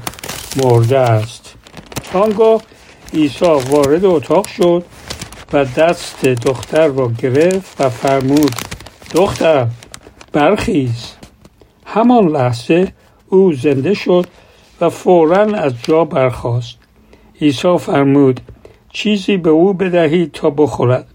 [0.65, 1.55] مرده است.
[2.15, 2.63] آنگاه
[3.15, 4.85] عیسی وارد اتاق شد
[5.53, 8.53] و دست دختر را گرفت و فرمود
[9.15, 9.67] دختر
[10.33, 11.13] برخیز.
[11.87, 12.93] همان لحظه
[13.29, 14.27] او زنده شد
[14.81, 16.86] و فورا از جا برخاست.
[17.41, 18.41] عیسی فرمود
[18.93, 21.07] چیزی به او بدهید تا بخورد.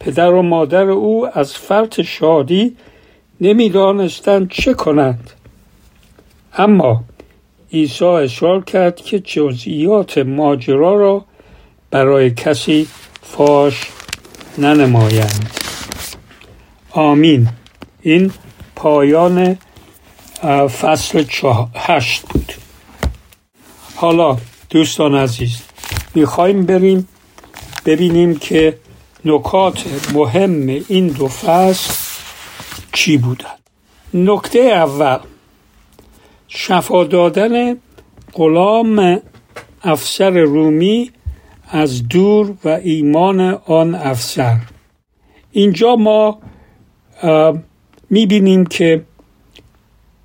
[0.00, 2.76] پدر و مادر او از فرط شادی
[3.40, 5.30] نمی‌دانستند چه کنند.
[6.54, 7.04] اما
[7.72, 11.24] عیسی اصرار کرد که جزئیات ماجرا را
[11.90, 12.86] برای کسی
[13.22, 13.90] فاش
[14.58, 15.50] ننمایند.
[16.90, 17.48] آمین.
[18.02, 18.32] این
[18.76, 19.56] پایان
[20.80, 21.24] فصل
[21.74, 22.52] هشت بود.
[23.96, 24.36] حالا
[24.70, 25.62] دوستان عزیز
[26.14, 27.08] می‌خوایم بریم
[27.86, 28.78] ببینیم که
[29.24, 31.94] نکات مهم این دو فصل
[32.92, 33.58] چی بودند
[34.14, 35.18] نکته اول
[36.48, 37.76] شفا دادن
[38.32, 39.20] غلام
[39.82, 41.10] افسر رومی
[41.70, 44.56] از دور و ایمان آن افسر.
[45.52, 46.38] اینجا ما
[48.10, 49.04] می‌بینیم که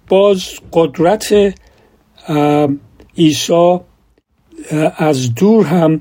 [0.07, 1.53] باز قدرت
[3.17, 3.79] عیسی
[4.97, 5.99] از دور هم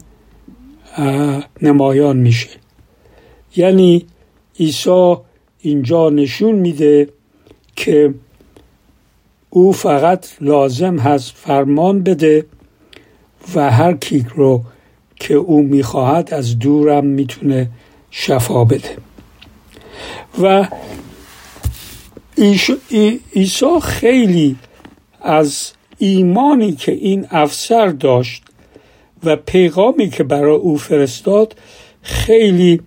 [1.62, 2.48] نمایان میشه.
[3.56, 4.06] یعنی
[4.60, 5.16] عیسی
[5.60, 7.08] اینجا نشون میده
[7.76, 8.14] که
[9.50, 12.46] او فقط لازم هست فرمان بده
[13.54, 14.62] و هر کی رو
[15.16, 17.70] که او می‌خواهد از دورم می‌تونه
[18.10, 18.96] شفا بده.
[20.42, 20.68] و
[23.34, 24.56] عیسی خیلی
[25.20, 28.44] از ایمانی که این افسر داشت
[29.24, 31.56] و پیغامی که برای او فرستاد
[32.02, 32.80] خیلی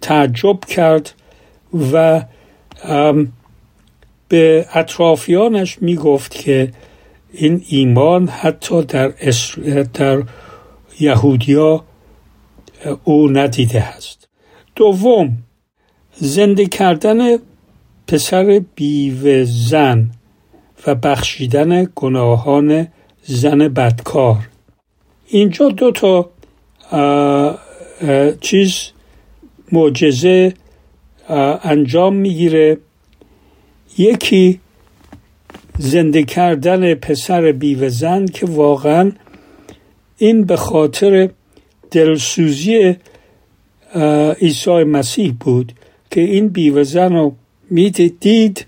[0.00, 1.12] تعجب کرد
[1.92, 2.24] و
[4.28, 6.72] به اطرافیانش می گفت که
[7.32, 9.08] این ایمان حتی در,
[9.94, 10.22] در
[11.00, 11.84] یهودیا
[13.04, 14.28] او ندیده است.
[14.76, 15.38] دوم
[16.12, 17.38] زنده کردن
[18.06, 20.10] پسر بیوه زن
[20.86, 22.88] و بخشیدن گناهان
[23.22, 24.48] زن بدکار.
[25.28, 26.30] اینجا دو تا
[28.40, 28.90] چیز
[29.72, 30.54] معجزه
[31.64, 32.78] انجام می‌گیره.
[33.98, 34.60] یکی
[35.78, 39.12] زنده کردن پسر بیوه زن که واقعا
[40.18, 41.30] این به خاطر
[41.90, 42.96] دلسوزی
[44.40, 45.72] عیسی مسیح بود
[46.10, 47.34] که این بیوه زن رو
[47.70, 48.66] می‌دید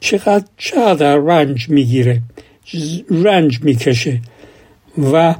[0.00, 2.22] چقدر چقدر رنج می‌گیره
[3.10, 4.20] رنج می‌کشه.
[5.12, 5.34] و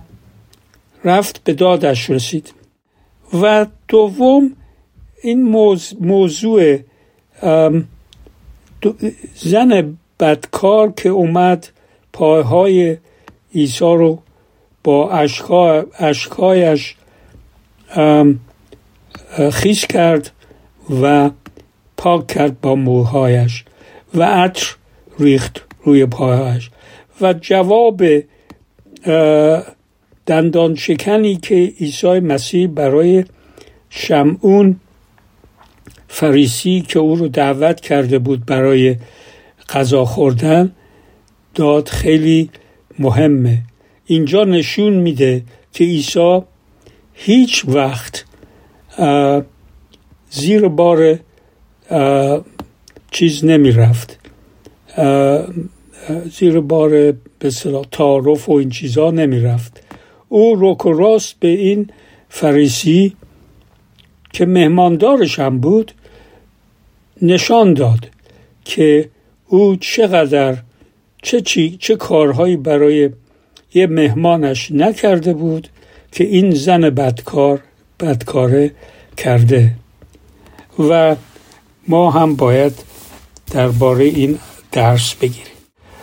[1.05, 2.55] رفت به دادش رسید.
[3.43, 4.57] و دوم
[5.23, 5.43] این
[6.01, 6.79] موضوع
[9.35, 11.69] زن بدکار که اومد
[12.13, 12.97] پایهای
[13.55, 14.23] عیسی رو
[14.85, 15.11] با
[15.99, 16.97] اشکایش
[19.53, 20.31] خیش کرد
[21.03, 21.31] و
[21.97, 23.65] پاک کرد با موهایش
[24.15, 24.77] و عطر
[25.19, 26.71] ریخت روی پایهایش
[27.21, 28.03] و جواب
[30.31, 33.25] دندان شکنی که عیسی مسیح برای
[33.91, 34.77] شمعون
[36.09, 38.97] فریسی که او رو دعوت کرده بود برای
[39.69, 40.73] غذا خوردن
[41.55, 42.51] داد خیلی
[42.99, 43.59] مهمه.
[44.07, 46.41] اینجا نشون میده که عیسی
[47.15, 48.25] هیچ وقت
[50.31, 51.19] زیر بار
[53.11, 54.19] چیز نمی رفت
[56.39, 57.51] زیر بار به
[57.93, 59.90] تعارف و این چیزا نمی رفت
[60.33, 61.91] او روک و راست به این
[62.29, 63.17] فریسی
[64.33, 65.93] که مهماندارش هم بود
[67.23, 68.09] نشان داد
[68.65, 69.11] که
[69.47, 70.57] او چقدر
[71.23, 73.11] چه, چی، چه کارهایی برای
[73.75, 75.69] یه مهمانش نکرده بود
[76.13, 77.61] که این زن بدکار
[78.01, 78.71] بدکاره
[79.17, 79.73] کرده.
[80.79, 81.17] و
[81.89, 82.73] ما هم باید
[83.51, 84.39] درباره این
[84.73, 85.53] درس بگیریم.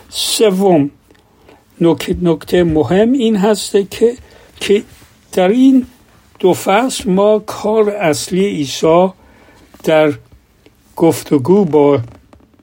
[0.10, 0.92] سوم
[2.22, 4.14] نکته مهم این هسته که
[4.60, 4.84] که
[5.32, 5.86] در این
[6.40, 9.08] دو فصل ما کار اصلی عیسی
[9.84, 10.14] در
[10.96, 12.00] گفتگو با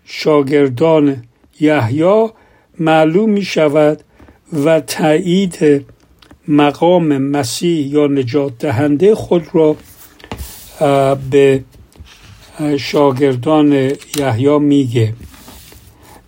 [0.04, 1.24] شاگردان
[1.60, 2.28] یحیی
[2.78, 4.00] معلوم می شود
[4.64, 5.86] و تایید
[6.48, 9.76] مقام مسیح یا نجات دهنده خود را
[11.30, 11.64] به
[12.78, 15.12] شاگردان یحیی میگه.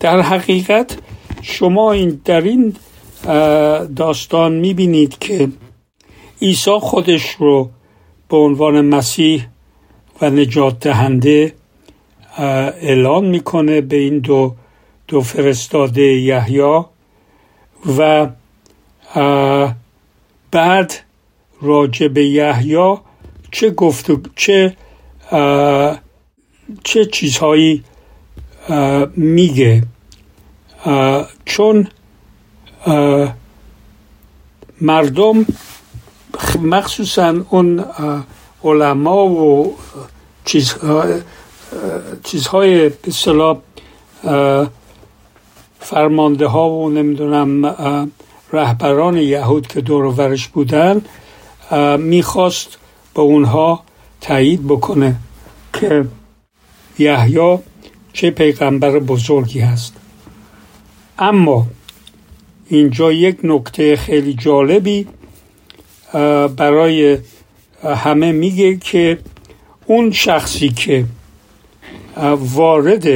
[0.00, 0.96] در حقیقت
[1.48, 2.76] شما این در این
[3.96, 5.48] داستان می‌بینید که
[6.42, 7.70] عیسی خودش رو
[8.28, 9.46] به عنوان مسیح
[10.20, 11.52] و نجات دهنده
[12.38, 14.54] اعلان می‌کنه به این دو
[15.08, 16.80] دو فرستاده یحیی
[17.98, 18.28] و
[20.50, 20.94] بعد
[21.62, 22.96] راجع به یحیی
[23.52, 24.76] چه گفت چه
[26.84, 27.84] چه چیزهایی
[29.16, 29.82] میگه.
[31.44, 31.88] چون
[34.80, 35.46] مردم
[36.62, 37.84] مخصوصا اون
[38.64, 39.76] علما و
[42.24, 43.62] چیزهای به
[45.80, 47.76] فرمانده ها و نمی‌دونم
[48.52, 51.00] رهبران یهود که دور ورش بودن
[51.98, 52.78] می‌خواست
[53.14, 53.82] به اونها
[54.20, 55.16] تایید بکنه
[55.72, 56.06] که
[56.98, 57.58] یحیی
[58.12, 59.94] چه پیغمبر بزرگی هست.
[61.18, 61.66] اما
[62.68, 65.06] اینجا یک نکته خیلی جالبی
[66.56, 67.18] برای
[67.84, 69.18] همه میگه که
[69.86, 71.04] اون شخصی که
[72.36, 73.06] وارد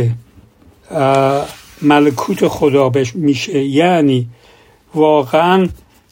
[1.83, 4.29] ملکوت خدا میشه یعنی
[4.95, 5.69] واقعا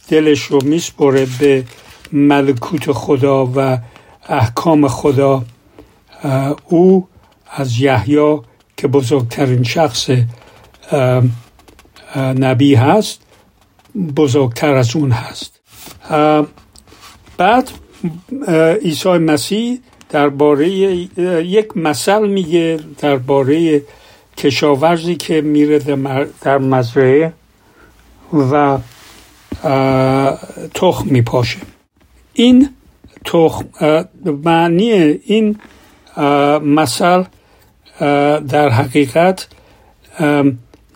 [0.09, 1.65] دلش رو میسپره به
[2.13, 3.79] ملکوت خدا و
[4.29, 5.45] احکام خدا
[6.69, 7.09] او
[7.51, 8.39] از یحیی
[8.77, 10.11] که بزرگترین شخص
[12.17, 13.21] نبی هست
[14.17, 15.61] بزرگتر از اون هست.
[17.39, 17.71] بعد
[18.83, 19.79] عیسی مسیح
[20.11, 20.69] درباره
[21.47, 23.83] یک مثل میگه درباره
[24.37, 25.79] کشاورزی که میره
[26.41, 27.33] در مزرعه
[28.33, 28.79] و
[30.75, 31.59] تخم میپاشه.
[32.33, 32.69] این
[33.25, 33.65] تخم
[34.45, 34.93] معنی
[35.27, 35.59] این
[36.63, 37.25] مثل
[38.49, 39.49] در حقیقت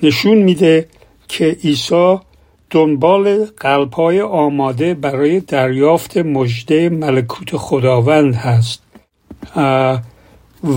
[0.03, 0.89] نشون میده
[1.33, 2.19] که عیسی
[2.71, 8.83] دنبال قلبهای آماده برای دریافت مجده ملکوت خداوند هست.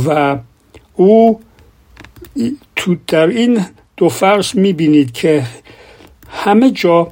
[0.05, 0.37] و
[0.95, 1.39] او
[2.75, 3.65] تو در این
[3.97, 5.43] دو فرس می‌بینید که
[6.29, 7.07] همه جا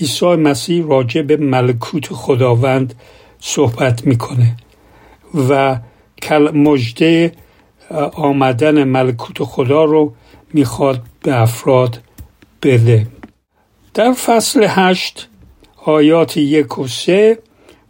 [0.00, 2.94] عیسی مسیح راجع به ملکوت خداوند
[3.40, 4.56] صحبت می‌کنه
[5.48, 5.78] و
[6.54, 7.32] مجده
[8.14, 10.14] آمدن ملکوت خدا رو
[10.54, 12.00] می‌خواد به افراد
[12.62, 13.06] بده.
[13.94, 15.28] در فصل هشت
[15.84, 17.38] آیات یک و سه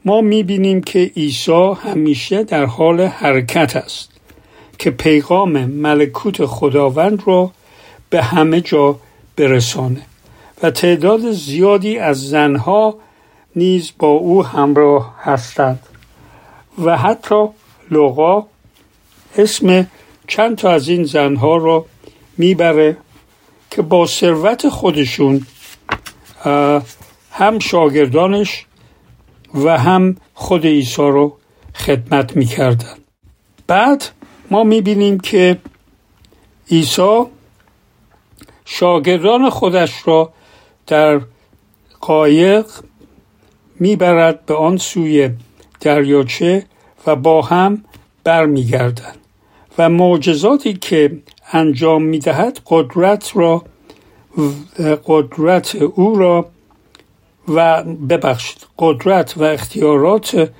[0.05, 4.11] ما می‌بینیم که عیسی همیشه در حال حرکت است
[4.79, 7.51] که پیغام ملکوت خداوند را
[8.11, 8.97] به همه جا
[9.37, 10.03] برسانه
[10.63, 12.95] و تعداد زیادی از زنها
[13.57, 15.81] نیز با او همراه هستند
[16.85, 17.45] و حتی
[17.91, 18.47] لغا
[19.37, 19.87] اسم
[20.27, 21.87] چند تا از این زنها را
[22.39, 22.97] می‌بره
[23.71, 25.47] که با ثروت خودشون
[27.33, 28.67] هم شاگردانش
[29.55, 31.37] و هم خود عیسی رو
[31.75, 32.95] خدمت می‌کردن.
[33.67, 34.05] بعد
[34.51, 35.59] ما می‌بینیم که
[36.71, 37.23] عیسی
[38.65, 40.33] شاگردان خودش را
[40.87, 41.21] در
[42.01, 42.67] قایق
[43.81, 45.31] می‌برد به آن سوی
[45.81, 46.67] دریاچه
[47.07, 47.85] و با هم
[48.25, 49.19] برمیگردند
[49.79, 51.19] و معجزاتی که
[51.53, 53.65] انجام می‌دهد قدرت را
[55.07, 56.47] قدرت او را
[57.49, 60.51] و ببخشید قدرت و اختیارات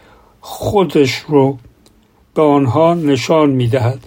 [0.41, 1.59] خودش رو
[2.35, 4.07] به آنها نشان می‌دهد.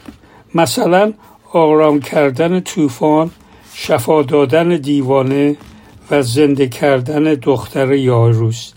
[0.56, 1.14] مثلا
[1.54, 3.32] آرام کردن طوفان
[3.74, 5.56] شفا دادن دیوانه
[6.12, 8.74] و زنده کردن دختر یاروس.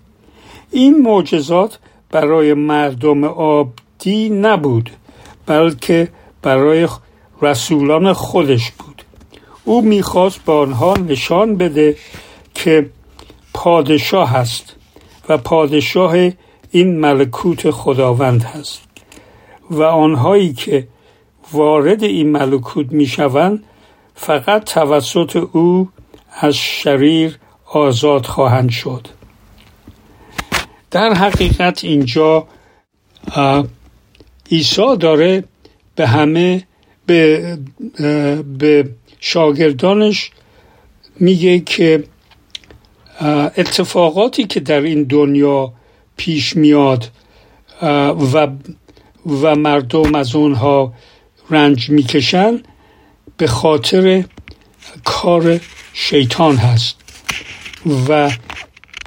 [0.71, 1.79] این معجزات
[2.11, 4.91] برای مردم عادی نبود
[5.47, 6.09] بلکه
[6.43, 6.89] برای
[7.43, 9.03] رسولان خودش بود.
[9.65, 11.97] او می‌خواست به آنها نشان بده
[12.55, 12.91] که
[13.55, 14.77] پادشاه است
[15.29, 16.15] و پادشاه
[16.71, 18.81] این ملکوت خداوند هست
[19.71, 20.89] و آنهایی که
[21.53, 23.65] وارد این ملکوت می‌شوند
[24.15, 25.89] فقط توسط او
[26.41, 29.09] از شریر آزاد خواهند شد.
[30.91, 32.47] در حقیقت اینجا
[34.51, 35.45] عیسی داره
[35.95, 36.67] به همه
[37.07, 37.59] به,
[38.59, 38.89] به
[39.21, 40.31] شاگردانش
[41.21, 42.05] میگه که
[43.57, 45.73] اتفاقاتی که در این دنیا
[46.17, 47.11] پیش میاد
[48.35, 48.49] و
[49.27, 50.95] و مردم از اونها
[51.51, 52.63] رنج می‌کشن
[53.37, 54.25] به خاطر
[55.05, 55.61] کار
[55.93, 56.97] شیطان هست
[58.09, 58.31] و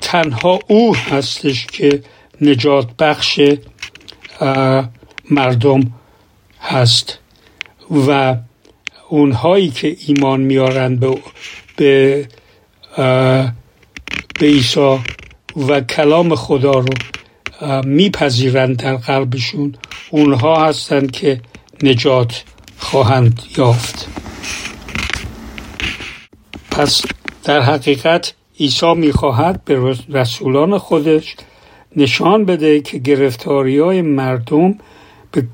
[0.01, 2.03] تنها او هستش که
[2.41, 3.41] نجات بخش
[5.31, 5.93] مردم
[6.61, 7.19] هست.
[7.91, 8.35] و
[9.09, 11.17] اونهایی که ایمان میارن به
[11.77, 12.27] به
[14.39, 14.97] به عیسی
[15.67, 16.93] و کلام خدا رو
[17.85, 19.75] میپذیرند در قلبشون
[20.09, 21.41] اونها هستند که
[21.83, 22.43] نجات
[22.77, 24.07] خواهند یافت.
[26.71, 27.01] پس
[27.43, 31.35] در حقیقت عیسی می‌خواهد به رسولان خودش
[31.95, 34.75] نشان بده که گرفتاری های مردم
[35.31, 35.47] به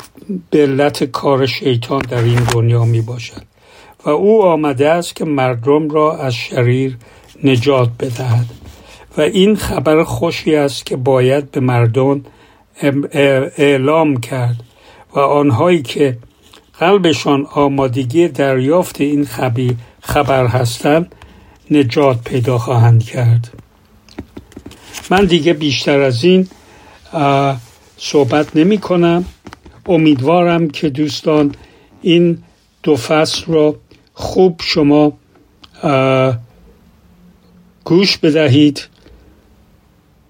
[0.54, 3.42] علت کار شیطان در این دنیا می باشد.
[4.06, 6.98] و او آمده است که مردم را از شریر
[7.44, 8.46] نجات بدهد.
[9.18, 12.22] و این خبر خوشی است که باید به مردم
[13.58, 14.56] اعلام کرد
[15.16, 16.18] و آنهایی که
[16.80, 19.28] قلبشان آمادگی دریافت این
[20.02, 21.16] خبر هستند
[21.72, 23.52] نجات پیدا خواهند کرد.
[25.10, 26.48] من دیگه بیشتر از این
[27.98, 29.26] صحبت نمی کنم.
[29.86, 31.56] امیدوارم که دوستان
[32.02, 32.38] این
[32.84, 33.76] دو فصل را
[34.14, 35.14] خوب شما
[37.84, 38.88] گوش بدهید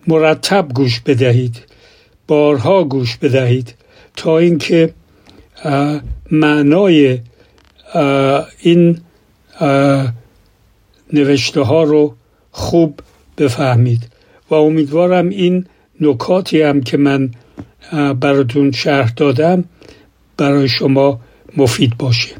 [0.08, 1.62] مرتب گوش بدهید
[2.28, 3.76] بارها گوش بدهید
[4.16, 4.94] تا اینکه
[6.32, 7.20] معنای
[8.60, 9.00] این
[11.14, 12.16] نوشته ها رو
[12.52, 13.00] خوب
[13.38, 14.10] بفهمید.
[14.50, 15.66] و امیدوارم این
[16.02, 17.32] نکاتی هم که من
[18.20, 19.64] براتون شرح دادم.
[20.38, 21.20] برای شما
[21.58, 22.36] مفید باشه.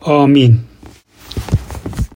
[0.00, 0.58] آمین.